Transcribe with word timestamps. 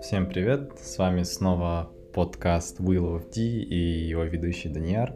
Всем 0.00 0.26
привет, 0.26 0.78
с 0.78 0.96
вами 0.96 1.24
снова 1.24 1.90
подкаст 2.14 2.78
Will 2.78 3.16
of 3.16 3.32
D 3.34 3.40
и 3.40 4.08
его 4.08 4.22
ведущий 4.22 4.68
Даниар. 4.68 5.12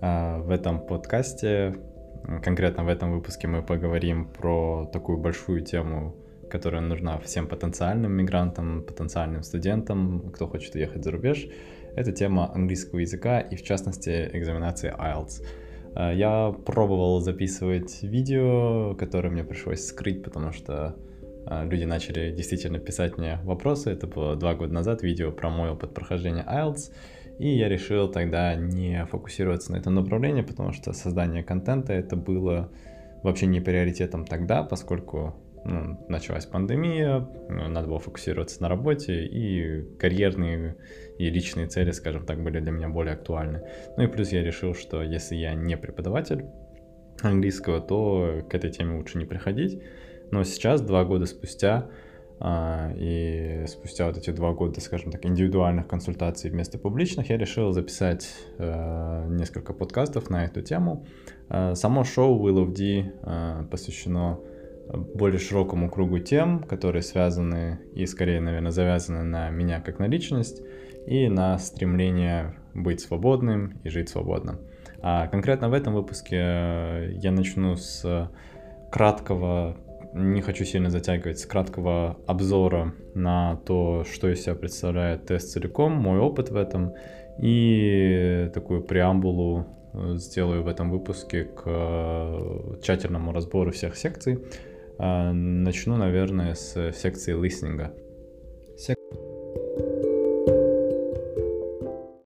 А, 0.00 0.38
в 0.38 0.50
этом 0.50 0.86
подкасте, 0.86 1.74
конкретно 2.44 2.84
в 2.84 2.88
этом 2.88 3.12
выпуске 3.12 3.48
мы 3.48 3.60
поговорим 3.62 4.26
про 4.26 4.88
такую 4.92 5.18
большую 5.18 5.62
тему, 5.62 6.14
которая 6.48 6.80
нужна 6.80 7.18
всем 7.18 7.48
потенциальным 7.48 8.12
мигрантам, 8.12 8.84
потенциальным 8.84 9.42
студентам, 9.42 10.30
кто 10.30 10.46
хочет 10.46 10.76
уехать 10.76 11.02
за 11.02 11.10
рубеж. 11.10 11.48
Это 11.96 12.12
тема 12.12 12.54
английского 12.54 13.00
языка 13.00 13.40
и 13.40 13.56
в 13.56 13.64
частности 13.64 14.30
экзаменации 14.32 14.94
IELTS. 14.96 15.44
А, 15.96 16.14
я 16.14 16.52
пробовал 16.52 17.20
записывать 17.20 18.04
видео, 18.04 18.94
которое 18.94 19.30
мне 19.30 19.42
пришлось 19.42 19.84
скрыть, 19.84 20.22
потому 20.22 20.52
что 20.52 20.94
люди 21.46 21.84
начали 21.84 22.32
действительно 22.32 22.78
писать 22.78 23.18
мне 23.18 23.38
вопросы. 23.44 23.90
Это 23.90 24.06
было 24.06 24.36
два 24.36 24.54
года 24.54 24.72
назад, 24.72 25.02
видео 25.02 25.32
про 25.32 25.50
мой 25.50 25.70
опыт 25.70 25.94
прохождения 25.94 26.44
IELTS. 26.48 26.92
И 27.38 27.48
я 27.48 27.68
решил 27.68 28.08
тогда 28.08 28.54
не 28.54 29.04
фокусироваться 29.06 29.72
на 29.72 29.76
этом 29.76 29.94
направлении, 29.94 30.42
потому 30.42 30.72
что 30.72 30.92
создание 30.92 31.42
контента 31.42 31.92
это 31.92 32.16
было 32.16 32.70
вообще 33.22 33.46
не 33.46 33.60
приоритетом 33.60 34.24
тогда, 34.24 34.62
поскольку 34.62 35.34
ну, 35.64 35.98
началась 36.08 36.44
пандемия, 36.44 37.26
ну, 37.48 37.68
надо 37.68 37.88
было 37.88 37.98
фокусироваться 37.98 38.62
на 38.62 38.68
работе, 38.68 39.24
и 39.24 39.82
карьерные 39.98 40.76
и 41.18 41.30
личные 41.30 41.66
цели, 41.66 41.90
скажем 41.90 42.26
так, 42.26 42.42
были 42.42 42.60
для 42.60 42.70
меня 42.70 42.88
более 42.88 43.14
актуальны. 43.14 43.62
Ну 43.96 44.04
и 44.04 44.06
плюс 44.06 44.30
я 44.30 44.42
решил, 44.42 44.74
что 44.74 45.02
если 45.02 45.36
я 45.36 45.54
не 45.54 45.76
преподаватель 45.76 46.44
английского, 47.22 47.80
то 47.80 48.42
к 48.48 48.54
этой 48.54 48.70
теме 48.70 48.96
лучше 48.96 49.18
не 49.18 49.24
приходить. 49.24 49.82
Но 50.30 50.44
сейчас, 50.44 50.80
два 50.80 51.04
года 51.04 51.26
спустя, 51.26 51.88
а, 52.40 52.92
и 52.96 53.64
спустя 53.68 54.06
вот 54.06 54.16
эти 54.16 54.30
два 54.30 54.52
года, 54.52 54.80
скажем 54.80 55.12
так, 55.12 55.24
индивидуальных 55.24 55.86
консультаций 55.86 56.50
вместо 56.50 56.78
публичных, 56.78 57.30
я 57.30 57.38
решил 57.38 57.72
записать 57.72 58.28
э, 58.58 59.26
несколько 59.30 59.72
подкастов 59.72 60.30
на 60.30 60.44
эту 60.44 60.60
тему. 60.60 61.06
Э, 61.48 61.74
само 61.74 62.04
шоу 62.04 62.46
Will 62.46 62.64
of 62.64 62.74
D 62.74 63.12
э, 63.22 63.64
посвящено 63.70 64.40
более 64.92 65.38
широкому 65.38 65.88
кругу 65.88 66.18
тем, 66.18 66.62
которые 66.64 67.02
связаны 67.02 67.78
и 67.94 68.04
скорее, 68.04 68.40
наверное, 68.40 68.72
завязаны 68.72 69.22
на 69.22 69.48
меня 69.48 69.80
как 69.80 69.98
на 69.98 70.06
личность 70.06 70.60
и 71.06 71.28
на 71.28 71.58
стремление 71.58 72.56
быть 72.74 73.00
свободным 73.00 73.80
и 73.84 73.88
жить 73.88 74.10
свободно. 74.10 74.60
А 75.00 75.28
конкретно 75.28 75.68
в 75.68 75.72
этом 75.72 75.94
выпуске 75.94 77.10
я 77.14 77.30
начну 77.30 77.76
с 77.76 78.30
краткого 78.90 79.76
не 80.14 80.40
хочу 80.42 80.64
сильно 80.64 80.90
затягивать 80.90 81.40
с 81.40 81.46
краткого 81.46 82.16
обзора 82.26 82.94
на 83.14 83.56
то, 83.66 84.04
что 84.04 84.28
из 84.30 84.42
себя 84.42 84.54
представляет 84.54 85.26
тест 85.26 85.50
целиком, 85.50 85.92
мой 85.92 86.20
опыт 86.20 86.50
в 86.50 86.56
этом, 86.56 86.94
и 87.38 88.48
такую 88.54 88.82
преамбулу 88.82 89.66
э, 89.92 90.14
сделаю 90.16 90.62
в 90.62 90.68
этом 90.68 90.90
выпуске 90.90 91.44
к 91.44 91.62
э, 91.66 92.76
тщательному 92.80 93.32
разбору 93.32 93.72
всех 93.72 93.96
секций. 93.96 94.38
Э, 95.00 95.32
начну, 95.32 95.96
наверное, 95.96 96.54
с 96.54 96.92
секции 96.92 97.32
листинга. 97.32 97.92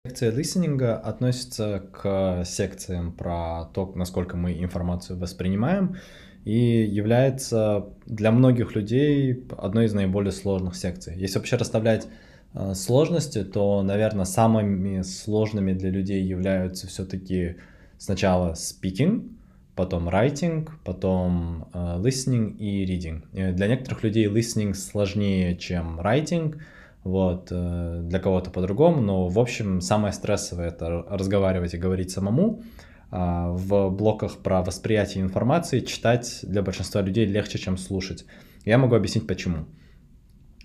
Секция 0.09 0.31
листинга 0.31 0.97
относится 0.97 1.83
к 1.93 2.43
секциям 2.47 3.13
про 3.13 3.67
то, 3.75 3.93
насколько 3.95 4.39
мы 4.39 4.55
информацию 4.55 5.19
воспринимаем, 5.19 5.97
и 6.47 6.57
является 6.57 7.91
для 8.07 8.31
многих 8.31 8.75
людей 8.75 9.45
одной 9.59 9.85
из 9.85 9.93
наиболее 9.93 10.33
сложных 10.33 10.77
секций. 10.77 11.15
Если 11.19 11.39
вообще 11.39 11.57
расставлять 11.57 12.07
э, 12.55 12.73
сложности, 12.73 13.45
то, 13.45 13.83
наверное, 13.83 14.25
самыми 14.25 15.03
сложными 15.03 15.75
для 15.75 15.91
людей 15.91 16.23
являются 16.23 16.87
все-таки 16.87 17.57
сначала 17.99 18.55
speaking, 18.55 19.29
потом 19.75 20.09
writing, 20.09 20.71
потом 20.85 21.69
uh, 21.75 22.01
listening 22.01 22.57
и 22.57 22.87
reading. 22.87 23.25
И 23.35 23.53
для 23.53 23.69
некоторых 23.69 24.05
людей 24.05 24.25
listening 24.25 24.73
сложнее, 24.73 25.55
чем 25.59 26.01
writing, 26.01 26.59
вот, 27.09 27.47
для 27.49 28.19
кого-то 28.19 28.51
по-другому, 28.51 29.01
но, 29.01 29.29
в 29.29 29.39
общем, 29.39 29.81
самое 29.81 30.13
стрессовое— 30.13 30.69
это 30.69 30.89
разговаривать 31.09 31.75
и 31.75 31.79
говорить 31.79 32.11
самому, 32.11 32.63
а, 33.11 33.51
в 33.53 33.91
блоках 33.91 34.39
про 34.39 34.63
восприятие 34.63 35.25
информации 35.25 35.81
читать 35.81 36.41
для 36.43 36.63
большинства 36.63 37.01
людей 37.01 37.25
легче, 37.25 37.59
чем 37.59 37.79
слушать. 37.79 38.27
Я 38.65 38.77
могу 38.77 38.97
объяснить 38.97 39.27
почему. 39.27 39.67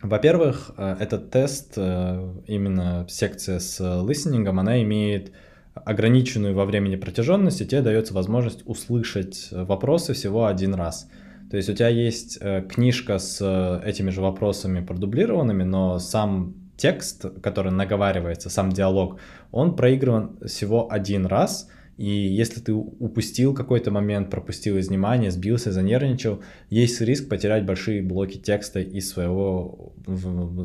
Во-первых, 0.01 0.71
э, 0.77 0.97
этот 0.99 1.31
тест, 1.31 1.73
э, 1.77 2.33
именно 2.47 3.05
секция 3.07 3.59
с 3.59 3.79
листенингом, 4.05 4.59
она 4.59 4.81
имеет 4.83 5.31
ограниченную 5.73 6.53
во 6.53 6.65
времени 6.65 6.97
протяженность, 6.97 7.61
и 7.61 7.65
тебе 7.65 7.81
дается 7.81 8.13
возможность 8.13 8.63
услышать 8.65 9.47
вопросы 9.51 10.13
всего 10.13 10.45
один 10.45 10.75
раз. 10.75 11.09
То 11.53 11.57
есть 11.57 11.69
у 11.69 11.73
тебя 11.73 11.89
есть 11.89 12.39
э, 12.41 12.63
книжка 12.67 13.19
с 13.19 13.39
этими 13.85 14.09
же 14.09 14.21
вопросами 14.21 14.83
продублированными, 14.83 15.61
но 15.61 15.99
сам 15.99 16.55
текст, 16.77 17.27
который 17.43 17.71
наговаривается, 17.71 18.49
сам 18.49 18.71
диалог, 18.71 19.19
он 19.51 19.75
проигрыван 19.75 20.39
всего 20.47 20.91
один 20.91 21.27
раз– 21.27 21.69
и 21.97 22.09
если 22.09 22.59
ты 22.59 22.73
упустил 22.73 23.53
какой-то 23.53 23.91
момент, 23.91 24.31
пропустил 24.31 24.77
из 24.77 24.87
внимания, 24.89 25.29
сбился, 25.29 25.71
занервничал, 25.71 26.41
есть 26.71 26.99
риск 27.01 27.29
потерять 27.29 27.67
большие 27.67 28.01
блоки 28.01 28.39
текста 28.39 28.79
из, 28.79 29.09
своего, 29.11 29.93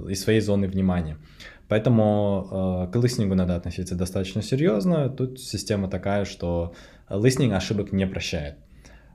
из 0.08 0.22
своей 0.22 0.40
зоны 0.40 0.68
внимания. 0.68 1.18
Поэтому 1.68 2.88
э, 2.88 2.92
к 2.92 2.96
листингу 2.96 3.34
надо 3.34 3.56
относиться 3.56 3.94
достаточно 3.94 4.40
серьезно. 4.40 5.10
Тут 5.10 5.38
система 5.38 5.88
такая, 5.88 6.24
что 6.24 6.72
листинг 7.10 7.52
ошибок 7.52 7.92
не 7.92 8.06
прощает. 8.06 8.56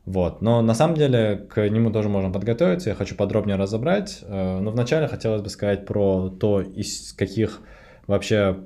Вот. 0.06 0.42
Но 0.42 0.62
на 0.62 0.74
самом 0.74 0.96
деле 0.96 1.48
к 1.50 1.68
нему 1.70 1.92
тоже 1.92 2.10
можно 2.10 2.30
подготовиться. 2.30 2.90
Я 2.90 2.96
хочу 2.96 3.16
подробнее 3.16 3.56
разобрать. 3.56 4.20
Э, 4.24 4.60
но 4.60 4.72
вначале 4.72 5.08
хотелось 5.08 5.42
бы 5.42 5.50
сказать 5.50 5.86
про 5.86 6.30
то, 6.30 6.62
из 6.62 7.14
каких 7.14 7.62
вообще 8.06 8.58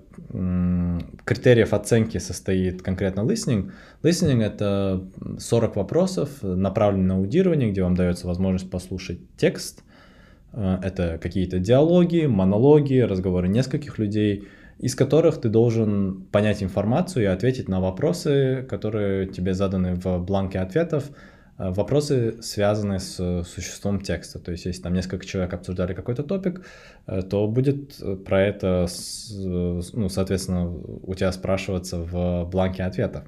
критериев 1.25 1.74
оценки 1.74 2.18
состоит 2.18 2.81
конкретно 2.81 3.22
listening. 3.22 3.72
Listening— 4.02 4.44
это 4.44 5.03
40 5.38 5.75
вопросов, 5.75 6.30
направленных 6.42 7.08
на 7.08 7.16
аудирование, 7.18 7.69
где 7.69 7.84
вам 7.84 7.94
дается 7.94 8.25
возможность 8.25 8.72
послушать 8.72 9.19
текст. 9.38 9.84
Э, 10.54 10.80
это 10.81 11.19
какие-то 11.22 11.59
диалоги, 11.59 12.25
монологи, 12.25 13.00
разговоры 13.00 13.48
нескольких 13.48 14.00
людей, 14.00 14.48
из 14.79 14.95
которых 14.95 15.41
ты 15.41 15.49
должен 15.49 16.25
понять 16.31 16.61
информацию 16.63 17.23
и 17.23 17.27
ответить 17.27 17.67
на 17.67 17.79
вопросы, 17.79 18.65
которые 18.69 19.27
тебе 19.27 19.53
заданы 19.53 19.95
в 19.95 20.19
бланке 20.19 20.59
ответов, 20.59 21.11
Э, 21.57 21.71
вопросы, 21.71 22.41
связанные 22.41 22.99
с 22.99 23.19
э, 23.19 23.43
существом 23.43 24.01
текста. 24.01 24.39
То 24.39 24.51
есть, 24.51 24.65
если 24.65 24.81
там 24.81 24.93
несколько 24.93 25.25
человек 25.25 25.53
обсуждали 25.53 25.93
какой-то 25.93 26.23
топик, 26.23 26.65
э, 27.07 27.21
то 27.21 27.47
будет 27.47 27.95
про 28.25 28.41
это, 28.43 28.88
ну, 29.33 30.09
соответственно, 30.09 30.69
у 30.69 31.15
тебя 31.15 31.31
спрашиваться 31.31 31.97
в 31.97 32.45
бланке 32.45 32.83
ответов. 32.83 33.23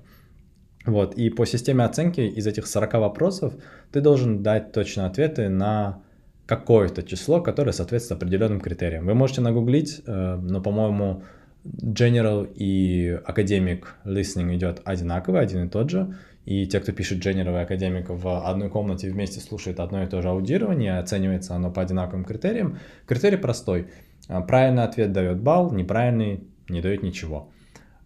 Вот, 0.85 1.15
и 1.15 1.29
по 1.29 1.45
системе 1.45 1.83
оценки 1.83 2.21
из 2.21 2.47
этих 2.47 2.65
40 2.65 2.93
вопросов 2.93 3.53
ты 3.91 4.01
должен 4.01 4.43
дать 4.43 4.71
точно 4.71 5.05
ответы 5.07 5.49
на 5.49 6.01
какое-то 6.45 7.03
число, 7.03 7.41
которое 7.41 7.73
соответствует 7.73 8.23
определенным 8.23 8.61
критериям. 8.61 9.05
Вы 9.05 9.13
можете 9.13 9.41
нагуглить, 9.41 10.01
но, 10.07 10.61
по-моему, 10.61 11.23
General 11.65 12.51
и 12.55 13.19
Academic 13.27 13.83
Listening 14.05 14.55
идет 14.55 14.81
одинаковый, 14.85 15.41
один 15.41 15.65
и 15.65 15.69
тот 15.69 15.89
же 15.89 16.15
и 16.49 16.65
те, 16.65 16.79
кто 16.79 16.91
пишет 16.91 17.23
General 17.23 17.61
академик 17.61 18.09
в 18.09 18.49
одной 18.49 18.69
комнате 18.69 19.07
вместе 19.07 19.39
слушает 19.39 19.79
одно 19.79 20.01
и 20.01 20.07
то 20.07 20.19
же 20.23 20.29
аудирование, 20.29 20.97
оценивается 20.97 21.53
оно 21.53 21.69
по 21.69 21.83
одинаковым 21.83 22.25
критериям. 22.25 22.79
Критерий 23.05 23.37
простой. 23.37 23.89
А, 24.27 24.41
правильный 24.41 24.81
ответ 24.81 25.11
дает 25.11 25.39
балл, 25.41 25.71
неправильный 25.71 26.43
не 26.67 26.81
дает 26.81 27.03
ничего. 27.03 27.51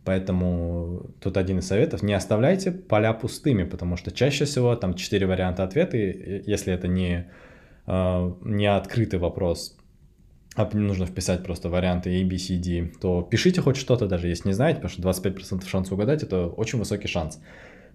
Поэтому 0.03 1.11
тут 1.21 1.37
один 1.37 1.59
из 1.59 1.67
советов, 1.67 2.03
не 2.03 2.11
оставляйте 2.11 2.73
поля 2.73 3.13
пустыми, 3.13 3.63
потому 3.63 3.95
что 3.95 4.11
чаще 4.11 4.43
всего 4.43 4.75
там 4.75 4.95
4 4.95 5.25
варианта 5.25 5.63
ответа, 5.63 5.95
если 5.95 6.73
это 6.73 6.89
не, 6.89 7.31
а, 7.85 8.35
не 8.41 8.65
открытый 8.65 9.19
вопрос, 9.19 9.77
а 10.55 10.69
нужно 10.73 11.05
вписать 11.05 11.43
просто 11.43 11.69
варианты 11.69 12.21
A, 12.21 12.25
B, 12.25 12.37
C, 12.37 12.57
D, 12.57 12.91
то 13.01 13.21
пишите 13.21 13.61
хоть 13.61 13.77
что-то, 13.77 14.07
даже 14.07 14.27
если 14.27 14.49
не 14.49 14.53
знаете, 14.53 14.81
потому 14.81 15.13
что 15.13 15.29
25% 15.29 15.67
шанс 15.67 15.91
угадать, 15.91 16.23
это 16.23 16.47
очень 16.47 16.79
высокий 16.79 17.07
шанс. 17.07 17.39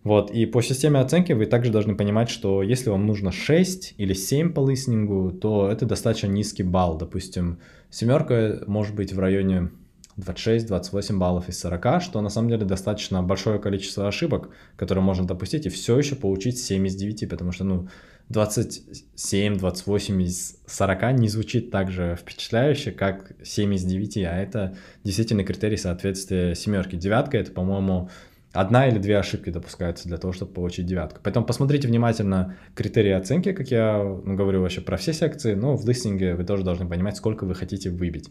Вот, 0.05 0.31
и 0.31 0.47
по 0.47 0.63
системе 0.63 1.01
оценки 1.01 1.33
вы 1.33 1.47
также 1.47 1.73
должны 1.73 1.97
понимать, 1.97 2.31
что 2.31 2.63
если 2.63 2.91
вам 2.91 3.07
нужно 3.07 3.33
6 3.33 3.95
или 3.97 4.13
7 4.13 4.53
по 4.53 4.69
листингу, 4.69 5.33
то 5.33 5.69
это 5.71 5.87
достаточно 5.87 6.29
низкий 6.29 6.63
балл. 6.63 6.97
Допустим, 6.97 7.59
семерка 7.91 8.61
может 8.67 8.95
быть 8.95 9.13
в 9.13 9.19
районе 9.19 9.71
26-28 10.19 11.17
баллов 11.17 11.49
из 11.49 11.59
40, 11.61 12.03
что 12.03 12.21
на 12.21 12.29
самом 12.29 12.51
деле 12.51 12.65
достаточно 12.65 13.23
большое 13.23 13.59
количество 13.59 14.09
ошибок, 14.09 14.51
которые 14.77 15.03
можно 15.05 15.27
допустить 15.27 15.67
и 15.67 15.69
все 15.69 15.97
еще 15.97 16.17
получить 16.17 16.59
7 16.59 16.87
из 16.87 16.97
9, 16.97 17.29
потому 17.29 17.53
что, 17.53 17.65
ну, 17.65 17.89
27-28 18.31 20.23
из 20.23 20.59
40 20.67 21.13
не 21.19 21.29
звучит 21.29 21.71
так 21.71 21.91
же 21.91 22.19
впечатляюще, 22.21 22.91
как 22.91 23.33
7 23.43 23.75
из 23.75 23.85
9, 23.85 24.17
а 24.19 24.37
это 24.37 24.77
действительно 25.05 25.45
критерий 25.45 25.77
соответствия 25.79 26.55
семерки. 26.55 26.97
Девятка— 26.97 27.39
это, 27.39 27.53
по-моему, 27.53 28.11
одна 28.53 28.89
или 28.89 28.99
две 28.99 29.19
ошибки 29.19 29.51
допускаются 29.51 30.09
для 30.09 30.19
того, 30.19 30.33
чтобы 30.33 30.53
получить 30.53 30.87
девятку. 30.87 31.21
Поэтому 31.23 31.47
посмотрите 31.47 31.89
внимательно 31.89 32.57
критерии 32.75 33.13
оценки, 33.13 33.53
как 33.53 33.71
я 33.71 34.03
говорю 34.25 34.63
вообще 34.63 34.81
про 34.81 34.97
все 34.97 35.13
секции, 35.13 35.55
но 35.55 35.77
в 35.77 35.89
листинге 35.89 36.35
вы 36.35 36.45
тоже 36.45 36.65
должны 36.65 36.87
понимать, 36.89 37.17
сколько 37.17 37.45
вы 37.45 37.55
хотите 37.55 37.89
выбить. 37.89 38.31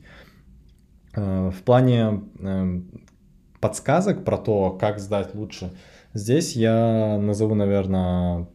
Э, 1.18 1.50
в 1.50 1.64
плане 1.64 2.22
эм, 2.40 2.92
подсказок 3.60 4.24
про 4.24 4.38
то, 4.38 4.72
как 4.80 5.00
сдать 5.00 5.34
лучше, 5.34 5.74
здесь 6.14 6.56
я 6.56 7.18
назову, 7.20 7.56
наверное, 7.56 8.48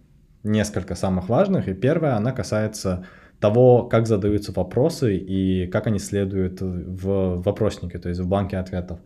несколько 0.44 0.94
самых 0.94 1.29
важных. 1.29 1.69
И 1.69 1.75
первая, 1.75 2.17
она 2.17 2.32
касается 2.32 3.05
того, 3.41 3.82
как 3.82 4.06
задаются 4.06 4.53
вопросы 4.53 5.17
и 5.17 5.67
как 5.67 5.88
они 5.88 5.99
следуют 5.99 6.61
в 6.61 7.43
вопроснике, 7.43 7.99
то 7.99 8.09
есть 8.09 8.20
в 8.20 8.29
банке 8.29 8.56
ответов. 8.59 9.00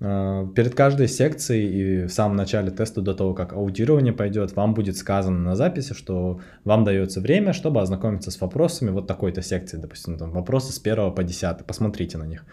Э, 0.00 0.46
перед 0.54 0.74
каждой 0.74 1.08
секцией 1.08 2.02
и 2.02 2.06
в 2.06 2.12
самом 2.12 2.36
начале 2.36 2.70
теста 2.70 3.00
до 3.00 3.14
того, 3.14 3.32
как 3.32 3.54
аудирование 3.54 4.12
пойдет, 4.12 4.54
вам 4.56 4.74
будет 4.74 4.98
сказано 4.98 5.38
на 5.38 5.56
записи, 5.56 5.94
что 5.94 6.40
вам 6.64 6.84
дается 6.84 7.22
время, 7.22 7.54
чтобы 7.54 7.80
ознакомиться 7.80 8.30
с 8.30 8.38
вопросами 8.42 8.90
вот 8.90 9.06
такой-то 9.06 9.40
секции, 9.40 9.78
допустим, 9.78 10.18
там 10.18 10.32
вопросы 10.32 10.70
с 10.72 10.78
1 10.78 11.12
по 11.12 11.22
10, 11.22 11.64
посмотрите 11.64 12.18
на 12.18 12.24
них. 12.24 12.44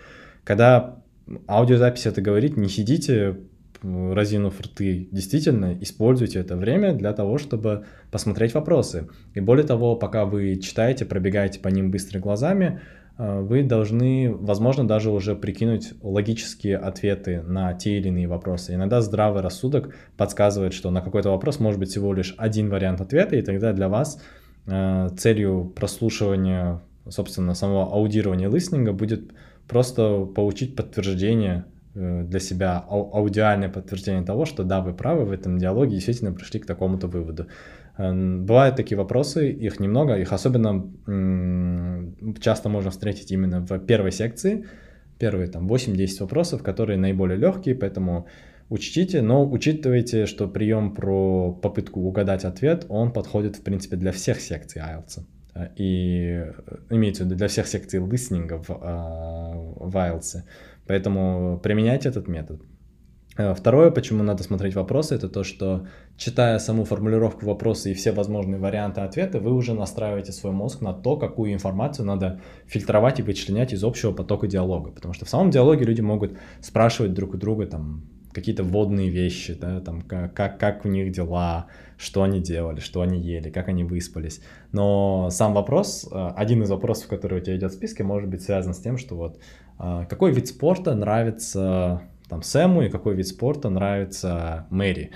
Когда 0.47 0.95
аудиозапись 1.45 2.05
это 2.05 2.21
говорит, 2.21 2.55
не 2.55 2.69
сидите 2.69 3.35
разинув 3.83 4.61
рты, 4.61 5.09
действительно 5.11 5.77
используйте 5.81 6.39
это 6.39 6.55
время 6.55 6.93
для 6.93 7.11
того, 7.11 7.37
чтобы 7.37 7.83
посмотреть 8.11 8.53
вопросы. 8.53 9.09
И 9.33 9.41
более 9.41 9.67
того, 9.67 9.97
пока 9.97 10.23
вы 10.23 10.55
читаете, 10.55 11.03
пробегаете 11.03 11.59
по 11.59 11.67
ним 11.67 11.91
быстро 11.91 12.19
глазами, 12.19 12.79
э, 13.17 13.41
вы 13.41 13.63
должны, 13.63 14.33
возможно, 14.33 14.87
даже 14.87 15.11
уже 15.11 15.35
прикинуть 15.35 15.93
логические 16.01 16.77
ответы 16.77 17.41
на 17.41 17.73
те 17.73 17.97
или 17.97 18.07
иные 18.07 18.29
вопросы. 18.29 18.73
Иногда 18.73 19.01
здравый 19.01 19.41
рассудок 19.41 19.93
подсказывает, 20.15 20.73
что 20.73 20.91
на 20.91 21.01
какой-то 21.01 21.29
вопрос 21.29 21.59
может 21.59 21.77
быть 21.77 21.89
всего 21.89 22.13
лишь 22.13 22.33
один 22.37 22.69
вариант 22.69 23.01
ответа, 23.01 23.35
и 23.35 23.41
тогда 23.41 23.73
для 23.73 23.89
вас 23.89 24.21
э, 24.65 25.09
целью 25.17 25.73
прослушивания, 25.75 26.81
собственно, 27.09 27.53
самого 27.53 27.91
аудирования 27.93 28.49
листинга 28.49 28.93
будет 28.93 29.29
просто 29.67 30.25
получить 30.25 30.75
подтверждение 30.75 31.65
Э, 31.99 32.23
для 32.23 32.39
себя 32.39 32.85
аудиальное 32.89 33.69
подтверждение 33.69 34.23
того, 34.23 34.45
что 34.45 34.63
да, 34.63 34.81
вы 34.81 34.93
правы 34.93 35.25
в 35.25 35.31
этом 35.31 35.57
диалоге, 35.57 35.95
действительно 35.95 36.31
пришли 36.31 36.59
к 36.59 36.67
такому-то 36.67 37.07
выводу. 37.07 37.47
Эм, 37.97 38.45
бывают 38.45 38.75
такие 38.75 38.97
вопросы, 38.97 39.51
их 39.51 39.79
немного, 39.79 40.15
их 40.15 40.31
особенно 40.31 40.85
часто 42.39 42.69
можно 42.69 42.91
встретить 42.91 43.31
именно 43.31 43.61
в 43.61 43.79
первой 43.79 44.11
секции, 44.11 44.65
первые 45.17 45.47
там 45.47 45.67
8-10 45.67 46.21
вопросов, 46.21 46.61
которые 46.61 46.97
наиболее 46.99 47.37
легкие, 47.37 47.73
поэтому 47.73 48.27
учтите, 48.69 49.23
но 49.23 49.49
учитывайте, 49.49 50.27
что 50.27 50.47
прием 50.47 50.93
про 50.93 51.51
попытку 51.51 52.01
угадать 52.01 52.45
ответ, 52.45 52.85
он 52.89 53.11
подходит, 53.11 53.55
в 53.55 53.63
принципе, 53.63 53.95
для 53.95 54.11
всех 54.11 54.39
секций 54.39 54.81
IELTS. 54.81 55.21
Э, 55.57 55.69
и 55.75 56.43
э, 56.45 56.77
имеется 56.89 57.23
в 57.23 57.25
виду 57.25 57.35
для 57.35 57.47
всех 57.47 57.67
секций 57.67 57.99
листинга 57.99 58.61
в, 58.61 58.69
в 58.69 59.95
IELTS. 59.95 60.43
Поэтому 60.87 61.59
применяйте 61.63 62.09
этот 62.09 62.27
метод. 62.27 62.61
Э, 63.37 63.53
второе, 63.53 63.91
почему 63.91 64.23
надо 64.23 64.43
смотреть 64.43 64.75
вопросы, 64.75 65.15
это 65.15 65.29
то, 65.29 65.43
что 65.43 65.87
читая 66.17 66.59
саму 66.59 66.85
формулировку 66.85 67.45
вопроса 67.45 67.89
и 67.89 67.93
все 67.93 68.11
возможные 68.11 68.59
варианты 68.59 69.01
ответа, 69.01 69.39
вы 69.39 69.53
уже 69.53 69.73
настраиваете 69.73 70.31
свой 70.31 70.53
мозг 70.53 70.81
на 70.81 70.93
то, 70.93 71.17
какую 71.17 71.53
информацию 71.53 72.05
надо 72.05 72.39
фильтровать 72.65 73.19
и 73.19 73.23
вычленять 73.23 73.73
из 73.73 73.83
общего 73.83 74.11
потока 74.11 74.47
диалога. 74.47 74.91
Потому 74.91 75.13
что 75.13 75.25
в 75.25 75.29
самом 75.29 75.51
диалоге 75.51 75.85
люди 75.85 76.01
могут 76.01 76.37
спрашивать 76.61 77.13
друг 77.13 77.33
у 77.33 77.37
друга 77.37 77.65
там 77.67 78.16
какие-то 78.37 78.63
вводные 78.63 79.09
вещи, 79.09 79.55
да, 79.55 79.81
там, 79.81 80.01
как, 80.03 80.59
как 80.59 80.85
у 80.85 80.87
них 80.87 81.11
дела, 81.11 81.65
что 81.97 82.21
они 82.21 82.39
делали, 82.39 82.79
что 82.79 83.01
они 83.01 83.19
ели, 83.19 83.49
как 83.49 83.67
они 83.67 83.83
выспались. 83.83 84.41
Но 84.71 85.29
сам 85.31 85.55
вопрос, 85.55 86.07
э, 86.11 86.29
один 86.35 86.61
из 86.61 86.69
вопросов, 86.69 87.07
который 87.07 87.39
у 87.39 87.43
тебя 87.43 87.55
идет 87.55 87.71
в 87.71 87.73
списке, 87.73 88.03
может 88.03 88.29
быть 88.29 88.43
связан 88.43 88.75
с 88.75 88.79
тем, 88.79 88.99
что 88.99 89.15
вот 89.15 89.39
а, 89.79 90.05
какой 90.05 90.31
вид 90.33 90.47
спорта 90.47 90.93
нравится 90.93 92.03
там 92.29 92.43
Сэму 92.43 92.83
и 92.83 92.89
какой 92.89 93.15
вид 93.15 93.27
спорта 93.27 93.71
нравится 93.71 94.67
Мэри. 94.69 95.09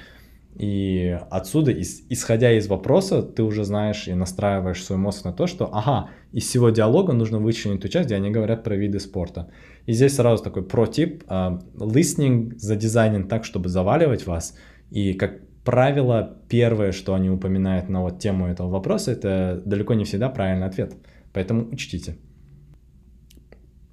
И 0.55 1.17
отсюда, 1.29 1.71
исходя 1.71 2.51
из 2.51 2.67
вопроса, 2.67 3.23
ты 3.23 3.41
уже 3.41 3.63
знаешь 3.63 4.07
и 4.07 4.13
настраиваешь 4.13 4.83
свой 4.83 4.99
мозг 4.99 5.25
на 5.25 5.33
то, 5.33 5.47
что, 5.47 5.69
ага, 5.73 6.09
из 6.33 6.43
всего 6.43 6.69
диалога 6.69 7.13
нужно 7.13 7.39
вычленить 7.39 7.81
ту 7.81 7.87
часть, 7.87 8.07
где 8.07 8.15
они 8.15 8.31
говорят 8.31 8.63
про 8.63 8.75
виды 8.75 8.99
спорта. 8.99 9.49
И 9.85 9.93
здесь 9.93 10.15
сразу 10.15 10.43
такой 10.43 10.63
про-тип. 10.63 11.23
Listening 11.27 12.53
задизайнен 12.57 13.27
так, 13.27 13.45
чтобы 13.45 13.69
заваливать 13.69 14.27
вас. 14.27 14.57
И, 14.91 15.13
как 15.13 15.39
правило, 15.63 16.37
первое, 16.49 16.91
что 16.91 17.13
они 17.13 17.29
упоминают 17.29 17.89
на 17.89 18.01
вот 18.01 18.19
тему 18.19 18.47
этого 18.47 18.69
вопроса, 18.69 19.11
это 19.11 19.61
далеко 19.65 19.93
не 19.93 20.03
всегда 20.03 20.29
правильный 20.29 20.67
ответ. 20.67 20.93
Поэтому 21.33 21.69
учтите. 21.71 22.17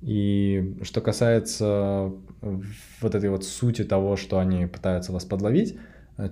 И 0.00 0.76
что 0.82 1.00
касается 1.00 2.12
вот 2.40 3.14
этой 3.14 3.31
вот 3.31 3.44
сути 3.44 3.84
того, 3.84 4.16
что 4.16 4.38
они 4.38 4.66
пытаются 4.66 5.12
вас 5.12 5.25
подловить, 5.25 5.76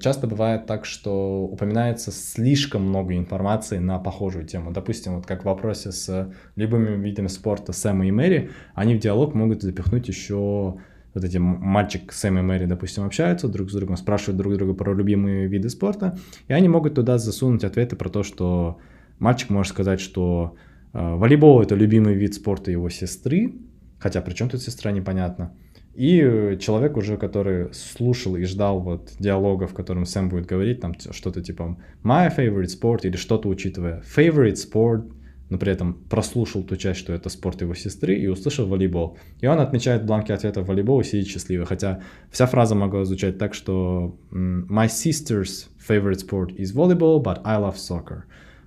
часто 0.00 0.26
бывает 0.26 0.66
так, 0.66 0.84
что 0.84 1.44
упоминается 1.44 2.10
слишком 2.10 2.82
много 2.82 3.16
информации 3.16 3.78
на 3.78 3.98
похожую 3.98 4.44
тему. 4.44 4.72
Допустим, 4.72 5.16
вот 5.16 5.26
как 5.26 5.42
в 5.42 5.44
вопросе 5.44 5.92
с 5.92 6.32
любыми 6.56 7.00
видами 7.02 7.28
спорта 7.28 7.72
Сэма 7.72 8.06
и 8.06 8.10
Мэри, 8.10 8.50
они 8.74 8.96
в 8.96 8.98
диалог 8.98 9.34
могут 9.34 9.62
запихнуть 9.62 10.08
еще 10.08 10.78
вот 11.14 11.24
эти 11.24 11.38
мальчик 11.38 12.12
Сэм 12.12 12.38
и 12.38 12.42
Мэри, 12.42 12.66
допустим, 12.66 13.04
общаются 13.04 13.48
друг 13.48 13.70
с 13.70 13.74
другом, 13.74 13.96
спрашивают 13.96 14.36
друг 14.36 14.54
друга 14.54 14.74
про 14.74 14.92
любимые 14.92 15.46
виды 15.46 15.70
спорта, 15.70 16.18
и 16.46 16.52
они 16.52 16.68
могут 16.68 16.94
туда 16.94 17.16
засунуть 17.16 17.64
ответы 17.64 17.96
про 17.96 18.10
то, 18.10 18.22
что 18.22 18.78
мальчик 19.18 19.48
может 19.48 19.72
сказать, 19.72 20.00
что 20.00 20.56
а, 20.92 21.16
волейбол 21.16 21.62
это 21.62 21.74
любимый 21.74 22.14
вид 22.14 22.34
спорта 22.34 22.70
его 22.70 22.90
сестры, 22.90 23.54
хотя 23.98 24.20
при 24.20 24.34
чем 24.34 24.50
тут 24.50 24.60
сестра, 24.62 24.90
непонятно. 24.90 25.54
И 25.96 26.58
человек 26.60 26.98
уже, 26.98 27.16
который 27.16 27.72
слушал 27.72 28.36
и 28.36 28.44
ждал 28.44 28.80
вот 28.80 29.12
диалога, 29.18 29.66
в 29.66 29.72
котором 29.72 30.04
Сэм 30.04 30.28
будет 30.28 30.44
говорить 30.44 30.80
там 30.80 30.94
что-то 31.10 31.40
типа 31.40 31.78
my 32.04 32.30
favorite 32.36 32.68
sport 32.68 33.00
или 33.04 33.16
что-то 33.16 33.48
учитывая 33.48 34.02
favorite 34.14 34.56
sport, 34.56 35.10
но 35.48 35.56
при 35.56 35.72
этом 35.72 35.94
прослушал 35.94 36.64
ту 36.64 36.76
часть, 36.76 37.00
что 37.00 37.14
это 37.14 37.30
спорт 37.30 37.62
его 37.62 37.74
сестры, 37.74 38.14
и 38.14 38.26
услышал 38.26 38.66
волейбол. 38.66 39.16
И 39.40 39.46
он 39.46 39.58
отмечает 39.58 40.02
в 40.02 40.06
бланке 40.06 40.34
ответа 40.34 40.62
волейбол 40.62 41.00
и 41.00 41.04
сидит 41.04 41.28
счастливый. 41.28 41.66
Хотя 41.66 42.02
вся 42.30 42.46
фраза 42.46 42.74
могла 42.74 43.04
звучать 43.04 43.38
так, 43.38 43.54
что 43.54 44.18
my 44.32 44.88
sister's 44.88 45.68
favorite 45.88 46.18
sport 46.18 46.54
is 46.56 46.74
volleyball, 46.74 47.22
but 47.22 47.40
I 47.44 47.58
love 47.58 47.76
soccer. 47.76 48.24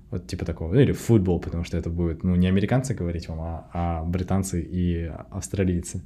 Вот 0.09 0.25
типа 0.25 0.45
такого. 0.45 0.73
Или 0.73 0.93
футбол, 0.93 1.39
потому 1.39 1.63
что 1.63 1.77
это 1.77 1.91
будет, 1.91 2.23
ну, 2.23 2.35
не 2.35 2.47
американцы 2.47 2.95
говорить 2.95 3.27
вам, 3.27 3.39
а, 3.41 3.69
а 3.73 4.03
британцы 4.03 4.61
и 4.61 5.11
австралийцы. 5.29 6.01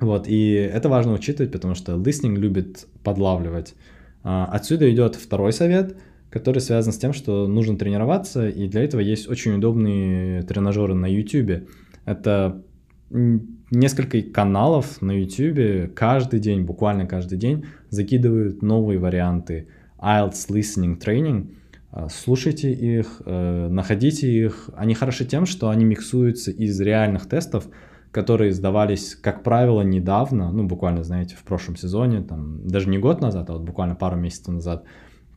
Вот, 0.00 0.26
и 0.26 0.52
это 0.52 0.88
важно 0.88 1.12
учитывать, 1.12 1.52
потому 1.52 1.74
что 1.74 1.92
listening 1.92 2.36
любит 2.36 2.86
подлавливать. 3.04 3.74
А, 4.22 4.46
отсюда 4.46 4.90
идет 4.92 5.14
второй 5.14 5.52
совет, 5.52 5.96
который 6.30 6.60
связан 6.60 6.92
с 6.92 6.98
тем, 6.98 7.12
что 7.12 7.46
нужно 7.46 7.76
тренироваться, 7.76 8.48
и 8.48 8.66
для 8.66 8.82
этого 8.82 9.00
есть 9.00 9.28
очень 9.28 9.52
удобные 9.52 10.42
тренажеры 10.42 10.94
на 10.94 11.06
YouTube. 11.06 11.68
Это 12.06 12.62
несколько 13.10 14.22
каналов 14.22 15.02
на 15.02 15.12
YouTube 15.12 15.94
каждый 15.94 16.40
день, 16.40 16.62
буквально 16.62 17.06
каждый 17.06 17.38
день 17.38 17.66
закидывают 17.90 18.62
новые 18.62 18.98
варианты 18.98 19.68
IELTS 19.98 20.48
Listening 20.48 20.98
Training– 20.98 21.54
а, 21.92 22.08
слушайте 22.08 22.72
их, 22.72 23.20
э, 23.26 23.68
находите 23.68 24.30
их. 24.30 24.70
Они 24.76 24.94
хороши 24.94 25.24
тем, 25.24 25.44
что 25.44 25.70
они 25.70 25.84
миксуются 25.84 26.50
из 26.52 26.80
реальных 26.80 27.28
тестов, 27.28 27.66
которые 28.12 28.52
сдавались, 28.52 29.14
как 29.14 29.42
правило, 29.42 29.82
недавно, 29.82 30.50
ну, 30.50 30.64
буквально, 30.64 31.04
знаете, 31.04 31.36
в 31.36 31.44
прошлом 31.44 31.76
сезоне, 31.76 32.22
там, 32.22 32.66
даже 32.66 32.88
не 32.88 32.98
год 32.98 33.20
назад, 33.20 33.50
а 33.50 33.52
вот 33.54 33.62
буквально 33.62 33.94
пару 33.94 34.16
месяцев 34.16 34.48
назад. 34.48 34.84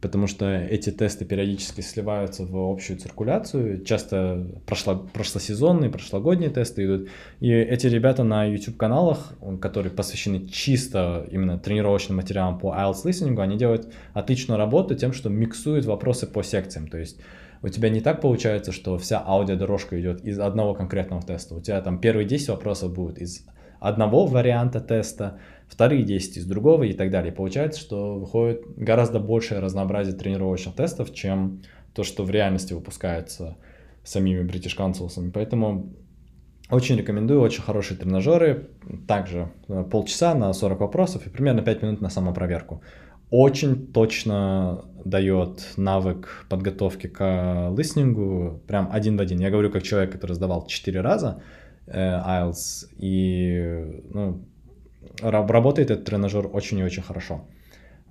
Потому 0.02 0.28
что 0.28 0.52
эти 0.52 0.90
тесты 0.90 1.24
периодически 1.24 1.80
сливаются 1.80 2.46
в 2.46 2.58
общую 2.58 3.00
циркуляцию, 3.00 3.86
часто 3.86 4.46
прошло, 4.66 5.08
прошлосезонные, 5.14 5.90
прошлогодние 5.90 6.50
тесты 6.50 6.84
идут, 6.84 7.08
и 7.40 7.50
эти 7.50 7.88
ребята 7.88 8.26
на 8.26 8.44
YouTube-каналах, 8.44 9.34
которые 9.62 9.94
посвящены 9.94 10.46
чисто 10.48 11.26
именно 11.32 11.58
тренировочным 11.58 12.18
материалам 12.18 12.60
по 12.60 12.76
IELTS 12.76 13.06
listening, 13.06 13.40
они 13.42 13.58
делают 13.58 13.94
отличную 14.14 14.58
работу 14.58 14.94
тем, 14.96 15.14
что 15.14 15.30
миксуют 15.30 15.86
вопросы 15.86 16.28
по 16.28 16.44
секциям, 16.44 16.90
то 16.90 16.98
есть 16.98 17.22
у 17.64 17.70
тебя 17.70 17.90
не 17.90 18.02
так 18.02 18.20
получается, 18.20 18.74
что 18.74 18.98
вся 18.98 19.24
аудиодорожка 19.26 20.00
идет 20.00 20.22
из 20.26 20.38
одного 20.38 20.74
конкретного 20.74 21.22
теста. 21.22 21.56
У 21.56 21.62
тебя 21.62 21.82
там 21.82 22.00
первые 22.00 22.28
10 22.28 22.50
вопросов 22.50 22.94
будут 22.94 23.18
из 23.20 23.46
одного 23.80 24.26
варианта 24.26 24.82
теста, 24.82 25.40
вторые 25.68 26.04
10 26.04 26.38
из 26.38 26.46
другого 26.46 26.84
и 26.84 26.94
так 26.94 27.10
далее. 27.10 27.32
получается, 27.32 27.80
что 27.80 28.20
выходит 28.20 28.64
гораздо 28.76 29.20
большее 29.20 29.62
разнообразие 29.62 30.14
тренировочных 30.14 30.76
тестов, 30.76 31.14
чем 31.14 31.62
то, 31.94 32.04
что 32.04 32.24
в 32.24 32.30
реальности 32.30 32.74
выпускается 32.74 33.58
самими 34.04 34.44
British 34.44 34.78
Councils'ами. 34.78 35.32
Поэтому 35.32 35.94
очень 36.70 36.98
рекомендую, 36.98 37.40
очень 37.40 37.64
хорошие 37.64 37.98
тренажеры. 37.98 38.70
Также 39.08 39.52
э, 39.70 39.84
полчаса 39.84 40.36
на 40.36 40.52
40 40.54 40.80
вопросов 40.82 41.28
и 41.28 41.30
примерно 41.30 41.62
5 41.62 41.82
минут 41.82 42.02
на 42.02 42.10
самопроверку. 42.10 42.82
Очень 43.36 43.88
точно 43.88 44.86
дает 45.06 45.74
навык 45.76 46.46
подготовки 46.50 47.08
к 47.08 47.74
листнингу, 47.76 48.62
прям 48.68 48.90
один 48.92 49.18
в 49.18 49.22
один. 49.22 49.40
Я 49.40 49.50
говорю 49.50 49.72
как 49.72 49.82
человек, 49.82 50.12
который 50.12 50.34
сдавал 50.34 50.68
4 50.68 51.02
раза 51.02 51.42
э, 51.88 52.00
IELTS, 52.00 52.90
и 53.00 54.04
ну, 54.14 54.40
работает 55.20 55.90
этот 55.90 56.06
тренажер 56.06 56.48
очень 56.54 56.78
и 56.78 56.84
очень 56.84 57.02
хорошо. 57.02 57.42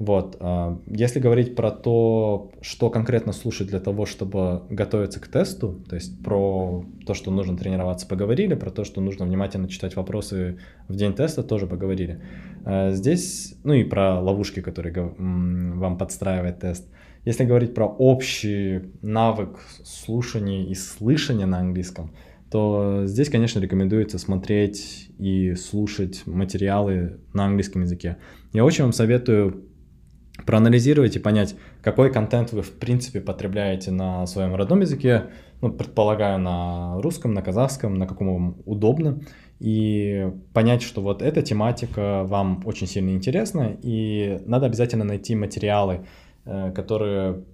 Вот. 0.01 0.37
А, 0.41 0.81
если 0.89 1.21
говорить 1.21 1.55
про 1.55 1.71
то, 1.71 2.51
что 2.61 2.91
конкретно 2.91 3.33
слушать 3.33 3.69
для 3.69 3.79
того, 3.79 4.07
чтобы 4.07 4.63
готовиться 4.71 5.21
к 5.21 5.29
тесту, 5.29 5.85
то 5.89 5.95
есть 5.95 6.21
про 6.25 6.85
то, 7.07 7.15
что 7.15 7.31
нужно 7.31 7.57
тренироваться, 7.57 8.09
поговорили, 8.09 8.55
про 8.55 8.71
то, 8.71 8.83
что 8.83 9.01
нужно 9.01 9.25
внимательно 9.25 9.69
читать 9.69 9.95
вопросы 9.95 10.59
в 10.89 10.97
день 10.97 11.15
теста, 11.15 11.45
тоже 11.45 11.69
поговорили. 11.69 12.21
А, 12.65 12.91
здесь, 12.91 13.55
ну 13.65 13.73
и 13.75 13.85
про 13.85 14.21
ловушки, 14.21 14.61
которые 14.61 15.15
вам 15.19 15.99
подстраивает 15.99 16.61
тест. 16.61 16.89
Если 17.25 17.45
говорить 17.45 17.75
про 17.75 17.87
общий 17.87 18.93
навык 19.01 19.61
слушания 19.85 20.67
и 20.67 20.75
слышания 20.75 21.47
на 21.47 21.59
английском, 21.59 22.13
то 22.51 23.03
здесь, 23.07 23.31
конечно, 23.31 23.61
рекомендуется 23.61 24.19
смотреть 24.19 25.11
и 25.19 25.55
слушать 25.55 26.23
материалы 26.27 27.21
на 27.33 27.47
английском 27.47 27.83
языке. 27.83 28.19
Я 28.53 28.65
очень 28.65 28.85
вам 28.85 28.93
советую 28.93 29.69
проанализировать 30.45 31.17
и 31.17 31.19
понять, 31.19 31.55
какой 31.83 32.13
контент 32.13 32.53
вы 32.53 32.63
в 32.63 32.73
принципе 32.73 33.21
потребляете 33.21 33.91
на 33.91 34.27
своем 34.27 34.55
родном 34.55 34.81
языке, 34.81 35.27
ну, 35.61 35.73
предполагаю, 35.73 36.39
на 36.41 37.01
русском, 37.01 37.33
на 37.33 37.43
казахском, 37.43 37.95
на 37.95 38.07
каком 38.07 38.33
вам 38.33 38.63
удобно, 38.65 39.21
и 39.63 40.33
понять, 40.53 40.83
что 40.83 41.01
вот 41.01 41.23
эта 41.23 41.41
тематика 41.41 42.25
вам 42.25 42.63
очень 42.65 42.89
сильно 42.89 43.11
интересна, 43.11 43.77
и 43.81 44.41
надо 44.45 44.67
обязательно 44.67 45.05
найти 45.05 45.37
материалы, 45.37 46.05
э, 46.45 46.73
которые 46.73 47.45